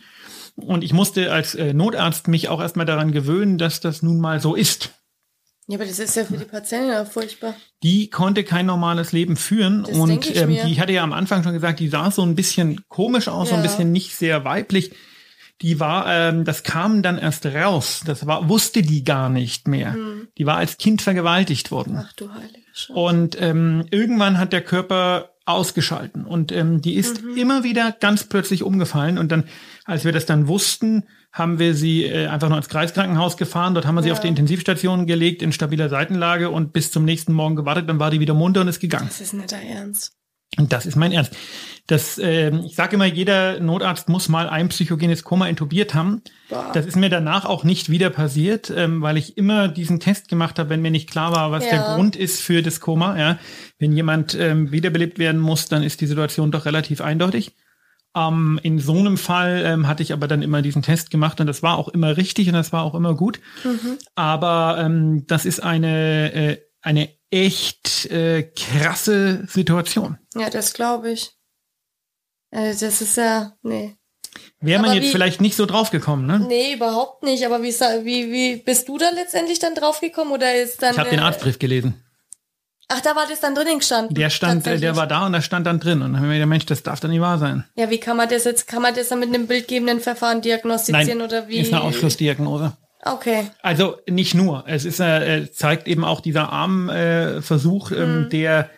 Und 0.56 0.84
ich 0.84 0.92
musste 0.92 1.32
als 1.32 1.54
äh, 1.54 1.72
Notarzt 1.72 2.28
mich 2.28 2.48
auch 2.48 2.60
erstmal 2.60 2.86
daran 2.86 3.12
gewöhnen, 3.12 3.58
dass 3.58 3.80
das 3.80 4.02
nun 4.02 4.20
mal 4.20 4.40
so 4.40 4.54
ist. 4.54 4.90
Ja, 5.66 5.76
aber 5.78 5.86
das 5.86 6.00
ist 6.00 6.16
ja 6.16 6.24
für 6.24 6.36
die 6.36 6.44
Patientin 6.44 6.90
ja 6.90 7.04
furchtbar. 7.04 7.54
Die 7.84 8.10
konnte 8.10 8.42
kein 8.42 8.66
normales 8.66 9.12
Leben 9.12 9.36
führen 9.36 9.84
Das 9.84 9.96
und 9.96 10.26
ich 10.26 10.36
ähm, 10.36 10.48
die 10.48 10.80
hatte 10.80 10.92
ja 10.92 11.04
am 11.04 11.12
Anfang 11.12 11.44
schon 11.44 11.52
gesagt, 11.52 11.78
die 11.78 11.88
sah 11.88 12.10
so 12.10 12.22
ein 12.22 12.34
bisschen 12.34 12.80
komisch 12.88 13.28
aus, 13.28 13.50
so 13.50 13.54
ein 13.54 13.60
Ja. 13.60 13.68
bisschen 13.68 13.92
nicht 13.92 14.16
sehr 14.16 14.44
weiblich. 14.44 14.92
Die 15.62 15.78
war, 15.78 16.06
ähm, 16.08 16.44
das 16.44 16.62
kam 16.62 17.02
dann 17.02 17.18
erst 17.18 17.44
raus. 17.46 18.00
Das 18.04 18.26
war, 18.26 18.48
wusste 18.48 18.82
die 18.82 19.04
gar 19.04 19.28
nicht 19.28 19.68
mehr. 19.68 19.92
Hm. 19.92 20.28
Die 20.38 20.46
war 20.46 20.56
als 20.56 20.78
Kind 20.78 21.02
vergewaltigt 21.02 21.70
worden. 21.70 22.02
Ach 22.02 22.12
du 22.14 22.32
heilige 22.32 22.58
Scheiße. 22.72 22.92
Und 22.98 23.40
ähm, 23.40 23.84
irgendwann 23.90 24.38
hat 24.38 24.52
der 24.54 24.62
Körper 24.62 25.29
ausgeschalten 25.52 26.24
und 26.24 26.52
ähm, 26.52 26.80
die 26.80 26.94
ist 26.94 27.22
Mhm. 27.22 27.36
immer 27.36 27.64
wieder 27.64 27.92
ganz 28.00 28.24
plötzlich 28.24 28.62
umgefallen 28.62 29.18
und 29.18 29.30
dann, 29.32 29.44
als 29.84 30.04
wir 30.04 30.12
das 30.12 30.26
dann 30.26 30.48
wussten, 30.48 31.04
haben 31.32 31.58
wir 31.60 31.74
sie 31.74 32.04
äh, 32.04 32.26
einfach 32.26 32.48
nur 32.48 32.58
ins 32.58 32.68
Kreiskrankenhaus 32.68 33.36
gefahren. 33.36 33.74
Dort 33.74 33.86
haben 33.86 33.94
wir 33.94 34.02
sie 34.02 34.08
Ja. 34.08 34.14
auf 34.14 34.20
die 34.20 34.26
Intensivstation 34.28 35.06
gelegt 35.06 35.42
in 35.42 35.52
stabiler 35.52 35.88
Seitenlage 35.88 36.50
und 36.50 36.72
bis 36.72 36.90
zum 36.90 37.04
nächsten 37.04 37.32
Morgen 37.32 37.54
gewartet. 37.56 37.88
Dann 37.88 38.00
war 38.00 38.10
die 38.10 38.18
wieder 38.20 38.34
munter 38.34 38.62
und 38.62 38.68
ist 38.68 38.80
gegangen. 38.80 39.06
Das 39.08 39.20
ist 39.20 39.32
nicht 39.34 39.52
dein 39.52 39.66
Ernst. 39.66 40.12
Und 40.58 40.72
das 40.72 40.84
ist 40.84 40.96
mein 40.96 41.12
Ernst. 41.12 41.36
Das, 41.86 42.18
ähm, 42.22 42.62
ich 42.66 42.74
sage 42.74 42.96
immer, 42.96 43.04
jeder 43.04 43.60
Notarzt 43.60 44.08
muss 44.08 44.28
mal 44.28 44.48
ein 44.48 44.68
psychogenes 44.68 45.22
Koma 45.24 45.46
intubiert 45.48 45.94
haben. 45.94 46.22
Boah. 46.48 46.70
Das 46.74 46.86
ist 46.86 46.96
mir 46.96 47.08
danach 47.08 47.44
auch 47.44 47.62
nicht 47.64 47.88
wieder 47.88 48.10
passiert, 48.10 48.72
ähm, 48.74 49.00
weil 49.00 49.16
ich 49.16 49.36
immer 49.36 49.68
diesen 49.68 50.00
Test 50.00 50.28
gemacht 50.28 50.58
habe, 50.58 50.70
wenn 50.70 50.82
mir 50.82 50.90
nicht 50.90 51.08
klar 51.10 51.32
war, 51.32 51.50
was 51.52 51.64
Ja. 51.64 51.70
der 51.70 51.94
Grund 51.94 52.16
ist 52.16 52.40
für 52.40 52.62
das 52.62 52.80
Koma. 52.80 53.18
Ja. 53.18 53.38
Wenn 53.78 53.92
jemand 53.92 54.34
ähm, 54.34 54.70
wiederbelebt 54.72 55.18
werden 55.18 55.40
muss, 55.40 55.66
dann 55.66 55.82
ist 55.82 56.00
die 56.00 56.06
Situation 56.06 56.50
doch 56.50 56.64
relativ 56.64 57.00
eindeutig. 57.00 57.52
Ähm, 58.16 58.58
in 58.64 58.80
so 58.80 58.98
einem 58.98 59.16
Fall 59.16 59.62
ähm, 59.64 59.86
hatte 59.86 60.02
ich 60.02 60.12
aber 60.12 60.26
dann 60.26 60.42
immer 60.42 60.62
diesen 60.62 60.82
Test 60.82 61.10
gemacht 61.10 61.40
und 61.40 61.46
das 61.46 61.62
war 61.62 61.78
auch 61.78 61.88
immer 61.88 62.16
richtig 62.16 62.48
und 62.48 62.54
das 62.54 62.72
war 62.72 62.82
auch 62.82 62.96
immer 62.96 63.14
gut. 63.14 63.40
Aber 64.16 64.78
ähm, 64.80 65.24
das 65.28 65.44
ist 65.44 65.60
eine, 65.62 66.32
äh, 66.32 66.58
eine 66.82 67.08
echt 67.30 68.06
äh, 68.06 68.42
krasse 68.42 69.46
Situation. 69.48 70.18
Ja, 70.34 70.50
das 70.50 70.72
glaube 70.74 71.12
ich. 71.12 71.30
Äh, 72.50 72.74
das 72.78 73.00
ist 73.00 73.16
ja, 73.16 73.52
nee. 73.62 73.96
Wäre 74.60 74.80
man 74.80 74.90
Aber 74.90 74.98
jetzt 74.98 75.08
wie- 75.08 75.12
vielleicht 75.12 75.40
nicht 75.40 75.56
so 75.56 75.66
drauf 75.66 75.90
gekommen, 75.90 76.26
ne? 76.26 76.38
Nee, 76.40 76.74
überhaupt 76.74 77.22
nicht. 77.22 77.44
Aber 77.46 77.62
wie, 77.62 77.72
wie, 78.04 78.32
wie 78.32 78.56
bist 78.56 78.88
du 78.88 78.98
da 78.98 79.10
letztendlich 79.10 79.58
dann 79.58 79.74
draufgekommen 79.74 80.32
oder 80.32 80.54
ist 80.54 80.82
dann. 80.82 80.92
Ich 80.92 80.98
habe 80.98 81.10
den 81.10 81.18
äh, 81.18 81.22
Arztbrief 81.22 81.58
gelesen. 81.58 82.04
Ach, 82.92 83.00
da 83.00 83.14
war 83.14 83.26
das 83.28 83.38
dann 83.40 83.54
drinnen 83.54 83.78
gestanden. 83.78 84.14
Der 84.16 84.30
stand, 84.30 84.66
äh, 84.66 84.78
der 84.78 84.96
war 84.96 85.06
da 85.06 85.24
und 85.24 85.32
da 85.32 85.40
stand 85.40 85.64
dann 85.66 85.78
drin. 85.78 86.02
Und 86.02 86.12
dann 86.12 86.20
haben 86.20 86.28
wir 86.28 86.34
gedacht, 86.34 86.48
Mensch, 86.48 86.66
das 86.66 86.82
darf 86.82 86.98
doch 86.98 87.08
nicht 87.08 87.20
wahr 87.20 87.38
sein. 87.38 87.64
Ja, 87.76 87.88
wie 87.88 87.98
kann 87.98 88.16
man 88.16 88.28
das 88.28 88.44
jetzt, 88.44 88.66
kann 88.66 88.82
man 88.82 88.94
das 88.94 89.08
dann 89.08 89.20
mit 89.20 89.28
einem 89.28 89.46
bildgebenden 89.46 90.00
Verfahren 90.00 90.42
diagnostizieren 90.42 91.22
oder 91.22 91.46
wie? 91.46 91.60
ist 91.60 91.72
eine 91.72 91.82
Ausschlussdiagnose. 91.82 92.76
Okay. 93.02 93.44
Also 93.62 93.96
nicht 94.08 94.34
nur. 94.34 94.64
Es 94.66 94.84
ist, 94.84 95.00
äh, 95.00 95.38
äh, 95.42 95.50
zeigt 95.52 95.88
eben 95.88 96.04
auch 96.04 96.20
dieser 96.20 96.50
Armversuch, 96.52 97.32
äh, 97.38 97.42
Versuch, 97.42 97.92
ähm, 97.92 98.24
Mhm. 98.24 98.28
der 98.30 98.70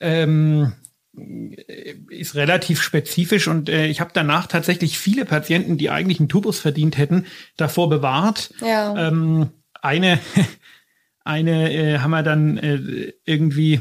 ähm, 0.00 0.72
äh, 1.16 1.94
ist 2.10 2.34
relativ 2.34 2.82
spezifisch 2.82 3.48
und 3.48 3.68
äh, 3.68 3.86
ich 3.86 4.00
habe 4.00 4.10
danach 4.14 4.46
tatsächlich 4.46 4.98
viele 4.98 5.24
Patienten, 5.24 5.78
die 5.78 5.90
eigentlich 5.90 6.20
einen 6.20 6.28
Tubus 6.28 6.60
verdient 6.60 6.98
hätten, 6.98 7.26
davor 7.56 7.88
bewahrt. 7.88 8.52
Ja. 8.60 9.08
Ähm, 9.08 9.50
eine 9.80 10.20
eine 11.24 11.72
äh, 11.72 11.98
haben 11.98 12.10
wir 12.10 12.22
dann 12.22 12.58
äh, 12.58 13.12
irgendwie 13.24 13.80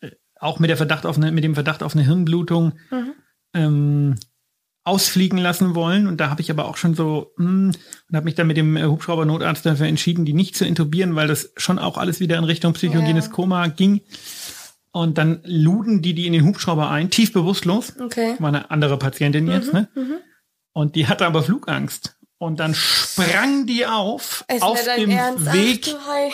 äh, 0.00 0.10
auch 0.40 0.58
mit 0.58 0.70
der 0.70 0.76
Verdacht 0.76 1.06
auf 1.06 1.16
eine, 1.16 1.30
mit 1.32 1.44
dem 1.44 1.54
Verdacht 1.54 1.82
auf 1.82 1.94
eine 1.94 2.04
Hirnblutung 2.04 2.72
Mhm. 2.90 3.12
ähm, 3.54 4.14
ausfliegen 4.88 5.38
lassen 5.38 5.74
wollen. 5.74 6.06
Und 6.06 6.18
da 6.18 6.30
habe 6.30 6.40
ich 6.40 6.50
aber 6.50 6.66
auch 6.66 6.76
schon 6.76 6.94
so 6.94 7.32
hm, 7.36 7.72
und 8.08 8.16
habe 8.16 8.24
mich 8.24 8.34
dann 8.34 8.46
mit 8.46 8.56
dem 8.56 8.76
äh, 8.76 8.84
Hubschrauber-Notarzt 8.84 9.64
dafür 9.64 9.86
entschieden, 9.86 10.24
die 10.24 10.32
nicht 10.32 10.56
zu 10.56 10.64
intubieren, 10.64 11.14
weil 11.14 11.28
das 11.28 11.52
schon 11.56 11.78
auch 11.78 11.96
alles 11.98 12.20
wieder 12.20 12.36
in 12.38 12.44
Richtung 12.44 12.72
psychogenes 12.72 13.26
Ja. 13.26 13.32
Koma 13.32 13.66
ging. 13.68 14.00
Und 14.90 15.18
dann 15.18 15.40
luden 15.44 16.02
die 16.02 16.14
die 16.14 16.26
in 16.26 16.32
den 16.32 16.44
Hubschrauber 16.44 16.90
ein, 16.90 17.10
tief 17.10 17.32
bewusstlos. 17.32 17.92
Okay. 18.00 18.34
War 18.38 18.48
eine 18.48 18.70
andere 18.70 18.98
Patientin 18.98 19.46
jetzt, 19.46 19.72
ne? 19.72 19.88
Und 20.72 20.96
die 20.96 21.06
hatte 21.06 21.26
aber 21.26 21.42
Flugangst. 21.42 22.16
Und 22.38 22.60
dann 22.60 22.74
sprang 22.74 23.66
die 23.66 23.84
auf, 23.84 24.44
Ist 24.52 24.62
auf 24.62 24.80
dem 24.96 25.10
Ernst? 25.10 25.52
Weg 25.52 25.94
Ach, 26.00 26.32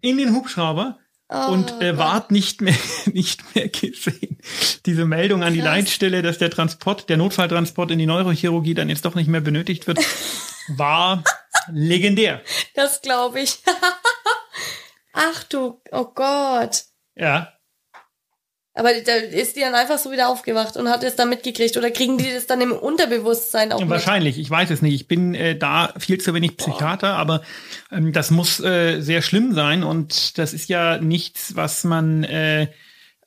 in 0.00 0.16
den 0.18 0.34
Hubschrauber 0.34 0.98
Oh, 1.28 1.48
und 1.52 1.82
äh, 1.82 1.98
ward 1.98 2.30
nicht 2.30 2.60
mehr, 2.60 2.76
nicht 3.06 3.54
mehr 3.54 3.68
gesehen. 3.68 4.38
Diese 4.86 5.04
Meldung 5.04 5.42
an 5.42 5.54
die 5.54 5.60
Krass. 5.60 5.68
Leitstelle, 5.68 6.22
dass 6.22 6.38
der 6.38 6.50
Transport, 6.50 7.08
der 7.08 7.16
Notfalltransport 7.16 7.90
in 7.90 7.98
die 7.98 8.06
Neurochirurgie 8.06 8.74
dann 8.74 8.88
jetzt 8.88 9.04
doch 9.04 9.16
nicht 9.16 9.28
mehr 9.28 9.40
benötigt 9.40 9.88
wird, 9.88 9.98
war 10.68 11.24
legendär. 11.72 12.42
Das 12.74 13.02
glaube 13.02 13.40
ich. 13.40 13.58
Ach 15.12 15.42
du, 15.44 15.80
oh 15.90 16.06
Gott. 16.14 16.84
Ja. 17.16 17.55
Aber 18.76 18.90
da 19.04 19.12
ist 19.14 19.56
die 19.56 19.60
dann 19.60 19.74
einfach 19.74 19.98
so 19.98 20.12
wieder 20.12 20.28
aufgewacht 20.28 20.76
und 20.76 20.88
hat 20.90 21.02
es 21.02 21.16
dann 21.16 21.30
mitgekriegt. 21.30 21.76
Oder 21.78 21.90
kriegen 21.90 22.18
die 22.18 22.30
das 22.32 22.46
dann 22.46 22.60
im 22.60 22.72
Unterbewusstsein 22.72 23.72
auch 23.72 23.80
Ja, 23.80 23.86
mit? 23.86 23.90
wahrscheinlich, 23.90 24.38
ich 24.38 24.50
weiß 24.50 24.68
es 24.70 24.82
nicht. 24.82 24.94
Ich 24.94 25.08
bin 25.08 25.34
äh, 25.34 25.56
da 25.56 25.94
viel 25.98 26.20
zu 26.20 26.34
wenig 26.34 26.58
Psychiater, 26.58 27.14
aber 27.14 27.40
ähm, 27.90 28.12
das 28.12 28.30
muss 28.30 28.60
äh, 28.60 29.00
sehr 29.00 29.22
schlimm 29.22 29.54
sein 29.54 29.82
und 29.82 30.36
das 30.36 30.52
ist 30.52 30.68
ja 30.68 30.98
nichts, 30.98 31.56
was 31.56 31.84
man 31.84 32.22
äh, 32.24 32.68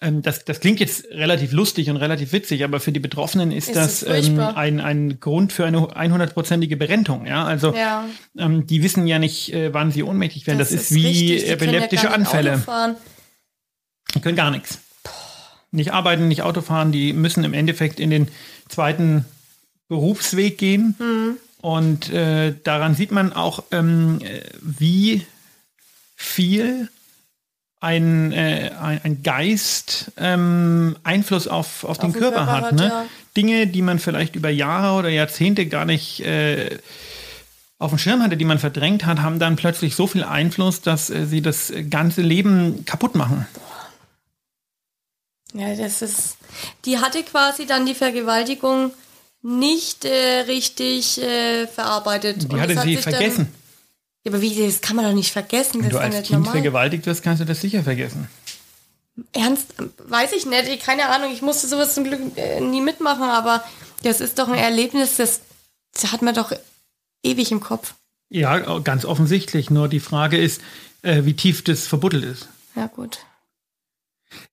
ähm, 0.02 0.22
das, 0.22 0.46
das 0.46 0.60
klingt 0.60 0.80
jetzt 0.80 1.06
relativ 1.12 1.52
lustig 1.52 1.90
und 1.90 1.98
relativ 1.98 2.32
witzig, 2.32 2.64
aber 2.64 2.80
für 2.80 2.92
die 2.92 3.00
Betroffenen 3.00 3.52
ist, 3.52 3.70
Ist 3.70 3.76
das 3.76 4.04
ähm, 4.04 4.40
ein, 4.40 4.80
ein 4.80 5.20
Grund 5.20 5.52
für 5.52 5.66
eine 5.66 5.80
100-prozentige 5.80 6.78
Berentung. 6.78 7.26
Ja, 7.26 7.44
also 7.44 7.74
Ja. 7.76 8.06
ähm, 8.38 8.66
die 8.66 8.82
wissen 8.82 9.08
ja 9.08 9.20
nicht, 9.20 9.52
äh, 9.54 9.74
wann 9.74 9.92
sie 9.92 10.04
ohnmächtig 10.04 10.48
werden. 10.48 10.60
Das, 10.60 10.72
ist, 10.72 10.92
richtig. 10.92 11.04
wie 11.04 11.38
ja 11.48 11.54
epileptische 11.54 12.06
nicht 12.06 12.16
Anfälle. 12.16 12.64
Die 14.16 14.22
können 14.22 14.38
gar 14.38 14.52
nichts. 14.52 14.80
Nicht 15.71 15.93
arbeiten, 15.93 16.27
nicht 16.27 16.41
Auto 16.41 16.62
fahren, 16.62 16.91
die 16.91 17.13
müssen 17.13 17.43
im 17.43 17.53
Endeffekt 17.53 17.99
in 17.99 18.10
den 18.10 18.27
zweiten 18.67 19.25
Berufsweg 19.88 20.58
gehen. 20.58 20.95
Und 21.62 22.10
äh, 22.12 22.55
daran 22.63 22.95
sieht 22.95 23.12
man 23.12 23.34
auch, 23.34 23.63
ähm, 23.71 24.19
äh, 24.21 24.41
wie 24.62 25.25
viel 26.15 26.89
ein, 27.82 28.32
äh, 28.32 28.71
ein, 28.79 29.01
ein 29.03 29.23
Geist 29.23 30.12
ähm, 30.17 30.97
Einfluss 31.03 31.47
auf, 31.47 31.84
auf, 31.84 31.97
den 31.97 32.12
den 32.12 32.19
Körper, 32.19 32.45
Körper 32.45 32.51
hat. 32.51 32.63
hat, 32.65 32.73
ne? 32.73 32.88
ja. 32.88 33.05
Dinge, 33.38 33.67
die 33.67 33.82
man 33.82 33.99
vielleicht 33.99 34.36
über 34.36 34.49
Jahre 34.49 34.97
oder 34.97 35.10
Jahrzehnte 35.10 35.65
gar 35.65 35.86
nicht 35.86 36.21
äh, 36.21 36.77
auf 37.77 37.91
dem 37.91 37.97
Schirm 37.97 38.21
hatte, 38.21 38.36
die 38.36 38.45
man 38.45 38.60
verdrängt 38.60 39.05
hat, 39.05 39.19
haben 39.19 39.39
dann 39.39 39.55
plötzlich 39.55 39.95
so 39.95 40.08
viel 40.08 40.23
Einfluss, 40.23 40.82
dass 40.82 41.10
äh, 41.10 41.25
sie 41.25 41.41
das 41.41 41.71
ganze 41.89 42.21
Leben 42.21 42.84
kaputt 42.86 43.15
machen. 43.15 43.47
Ja, 45.54 45.76
das 45.76 46.02
ist. 46.02 46.38
Die 46.86 47.00
hatte 47.00 47.24
quasi 47.24 47.66
dann 47.66 47.86
die 47.86 47.96
Vergewaltigung 47.96 48.92
nicht 49.42 50.06
äh, 50.06 50.42
richtig 50.42 51.22
äh, 51.22 51.66
verarbeitet. 51.68 52.52
Die 52.52 52.60
hatte 52.60 52.76
hat 52.76 52.84
sie 52.86 52.96
sich 52.96 53.06
dann- 53.06 53.14
vergessen. 53.16 53.56
Ja, 54.26 54.32
aber 54.34 54.42
wie, 54.42 54.66
das 54.66 54.82
kann 54.82 54.96
man 54.98 55.06
doch 55.06 55.14
nicht 55.14 55.32
vergessen. 55.32 55.82
Wenn 55.82 55.90
du 55.92 55.98
als 56.00 56.14
nicht 56.14 56.28
Kind 56.28 56.40
normal. 56.40 56.52
vergewaltigt 56.54 57.06
wirst, 57.06 57.24
kannst 57.24 57.42
du 57.42 57.46
das 57.46 57.62
sicher 57.62 57.84
vergessen. 57.84 58.28
Ernst, 59.34 59.68
weiß 60.08 60.34
ich 60.34 60.46
nicht, 60.46 60.68
ich- 60.68 60.80
keine 60.82 61.08
Ahnung, 61.10 61.32
ich 61.34 61.42
musste 61.42 61.68
sowas 61.68 61.94
zum 61.96 62.04
Glück 62.04 62.20
äh, 62.38 62.60
nie 62.60 62.82
mitmachen, 62.82 63.24
aber 63.24 63.64
das 64.04 64.20
ist 64.22 64.38
doch 64.40 64.48
ein 64.50 64.56
Erlebnis, 64.60 65.16
das, 65.18 65.42
das 65.94 66.12
hat 66.12 66.22
man 66.22 66.36
doch 66.36 66.52
ewig 67.24 67.52
im 67.52 67.60
Kopf. 67.62 67.94
Ja, 68.30 68.80
ganz 68.80 69.06
offensichtlich. 69.06 69.70
Nur 69.70 69.88
die 69.88 70.00
Frage 70.00 70.38
ist, 70.38 70.62
äh, 71.02 71.24
wie 71.26 71.34
tief 71.34 71.64
das 71.64 71.88
verbuddelt 71.88 72.24
ist. 72.26 72.48
Ja, 72.76 72.88
gut. 72.88 73.20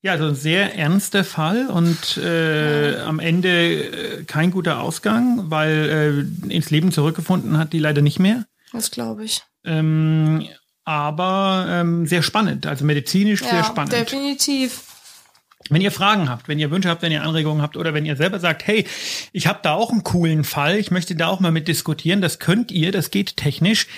Ja, 0.02 0.12
also 0.12 0.26
ein 0.28 0.34
sehr 0.34 0.74
ernster 0.76 1.22
Fall 1.24 1.66
und 1.68 2.16
äh, 2.16 2.96
am 3.00 3.18
Ende 3.18 4.18
äh, 4.20 4.24
kein 4.24 4.50
guter 4.50 4.80
Ausgang, 4.80 5.50
weil 5.50 6.26
äh, 6.48 6.52
ins 6.54 6.70
Leben 6.70 6.92
zurückgefunden 6.92 7.58
hat 7.58 7.72
die 7.72 7.78
leider 7.78 8.02
nicht 8.02 8.18
mehr. 8.18 8.46
Das 8.72 8.90
glaube 8.90 9.24
ich. 9.24 9.42
Ähm, 9.64 10.46
aber 10.84 11.66
ähm, 11.68 12.06
sehr 12.06 12.22
spannend, 12.22 12.66
also 12.66 12.84
medizinisch 12.84 13.42
sehr 13.42 13.52
Ja, 13.54 13.64
spannend. 13.64 13.92
definitiv. 13.92 14.82
Wenn 15.68 15.80
ihr 15.82 15.90
Fragen 15.90 16.28
habt, 16.28 16.46
wenn 16.48 16.60
ihr 16.60 16.70
Wünsche 16.70 16.88
habt, 16.88 17.02
wenn 17.02 17.10
ihr 17.10 17.24
Anregungen 17.24 17.60
habt 17.60 17.76
oder 17.76 17.92
wenn 17.92 18.06
ihr 18.06 18.14
selber 18.16 18.38
sagt, 18.38 18.66
hey, 18.66 18.86
ich 19.32 19.46
habe 19.48 19.58
da 19.62 19.72
auch 19.74 19.90
einen 19.90 20.04
coolen 20.04 20.44
Fall, 20.44 20.76
ich 20.76 20.90
möchte 20.92 21.16
da 21.16 21.26
auch 21.26 21.40
mal 21.40 21.50
mit 21.50 21.66
diskutieren, 21.66 22.20
das 22.20 22.38
könnt 22.38 22.70
ihr, 22.70 22.92
das 22.92 23.10
geht 23.10 23.36
technisch, 23.36 23.88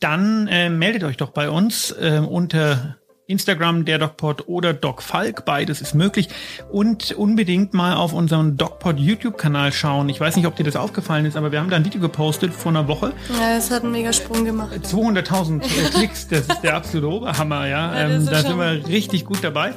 dann 0.00 0.48
äh, 0.48 0.70
meldet 0.70 1.04
euch 1.04 1.16
doch 1.18 1.30
bei 1.30 1.50
uns 1.50 1.90
äh, 1.90 2.22
unter 2.26 2.97
Instagram, 3.28 3.84
der 3.84 3.98
DocPod 3.98 4.48
oder 4.48 4.72
Doc 4.72 5.02
Falk, 5.02 5.44
beides 5.44 5.82
ist 5.82 5.94
möglich. 5.94 6.30
Und 6.70 7.12
unbedingt 7.12 7.74
mal 7.74 7.94
auf 7.94 8.14
unseren 8.14 8.56
DocPod 8.56 8.98
YouTube-Kanal 8.98 9.70
schauen. 9.72 10.08
Ich 10.08 10.18
weiß 10.18 10.36
nicht, 10.36 10.46
ob 10.46 10.56
dir 10.56 10.64
das 10.64 10.76
aufgefallen 10.76 11.26
ist, 11.26 11.36
aber 11.36 11.52
wir 11.52 11.60
haben 11.60 11.68
da 11.68 11.76
ein 11.76 11.84
Video 11.84 12.00
gepostet 12.00 12.54
vor 12.54 12.72
einer 12.72 12.88
Woche. 12.88 13.12
Ja, 13.38 13.54
das 13.56 13.70
hat 13.70 13.82
einen 13.82 13.92
mega 13.92 14.14
Sprung 14.14 14.46
gemacht. 14.46 14.72
200.000 14.82 15.62
äh, 15.62 15.90
Klicks, 15.90 16.26
das 16.28 16.40
ist 16.40 16.62
der 16.62 16.76
absolute 16.76 17.08
Oberhammer, 17.08 17.66
ja. 17.66 17.94
Ja, 17.94 18.08
ähm, 18.08 18.26
da 18.26 18.40
sind 18.40 18.58
wir 18.58 18.88
richtig 18.88 19.26
gut 19.26 19.44
dabei. 19.44 19.74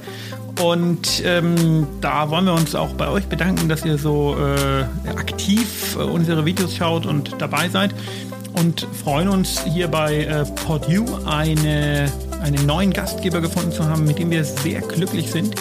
Und 0.62 1.22
ähm, 1.26 1.88
da 2.00 2.30
wollen 2.30 2.46
wir 2.46 2.54
uns 2.54 2.74
auch 2.74 2.94
bei 2.94 3.10
euch 3.10 3.26
bedanken, 3.26 3.68
dass 3.68 3.84
ihr 3.84 3.98
so 3.98 4.38
äh, 4.38 5.10
aktiv 5.10 5.98
äh, 5.98 6.04
unsere 6.04 6.46
Videos 6.46 6.76
schaut 6.76 7.06
und 7.06 7.36
dabei 7.40 7.68
seid. 7.68 7.94
Und 8.54 8.88
freuen 9.04 9.30
uns 9.30 9.62
hier 9.64 9.88
bei 9.88 10.26
äh, 10.26 10.46
PodU 10.66 11.06
eine, 11.26 12.12
einen 12.42 12.66
neuen 12.66 12.92
Gastgeber 12.92 13.42
gefunden 13.42 13.72
zu 13.72 13.86
haben, 13.86 14.06
mit 14.06 14.20
dem 14.20 14.30
wir 14.32 14.44
sehr 14.44 14.82
glücklich 14.82 15.32
sind. 15.32 15.56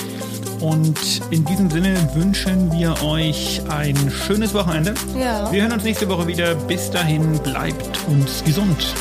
Und 0.60 1.22
in 1.30 1.44
diesem 1.44 1.70
Sinne 1.70 1.96
wünschen 2.14 2.70
wir 2.72 3.02
euch 3.02 3.62
ein 3.70 3.96
schönes 4.10 4.52
Wochenende. 4.52 4.94
Ja. 5.18 5.50
Wir 5.50 5.62
hören 5.62 5.72
uns 5.72 5.84
nächste 5.84 6.08
Woche 6.08 6.26
wieder. 6.26 6.54
Bis 6.54 6.90
dahin 6.90 7.38
bleibt 7.38 7.98
uns 8.08 8.44
gesund. 8.44 8.94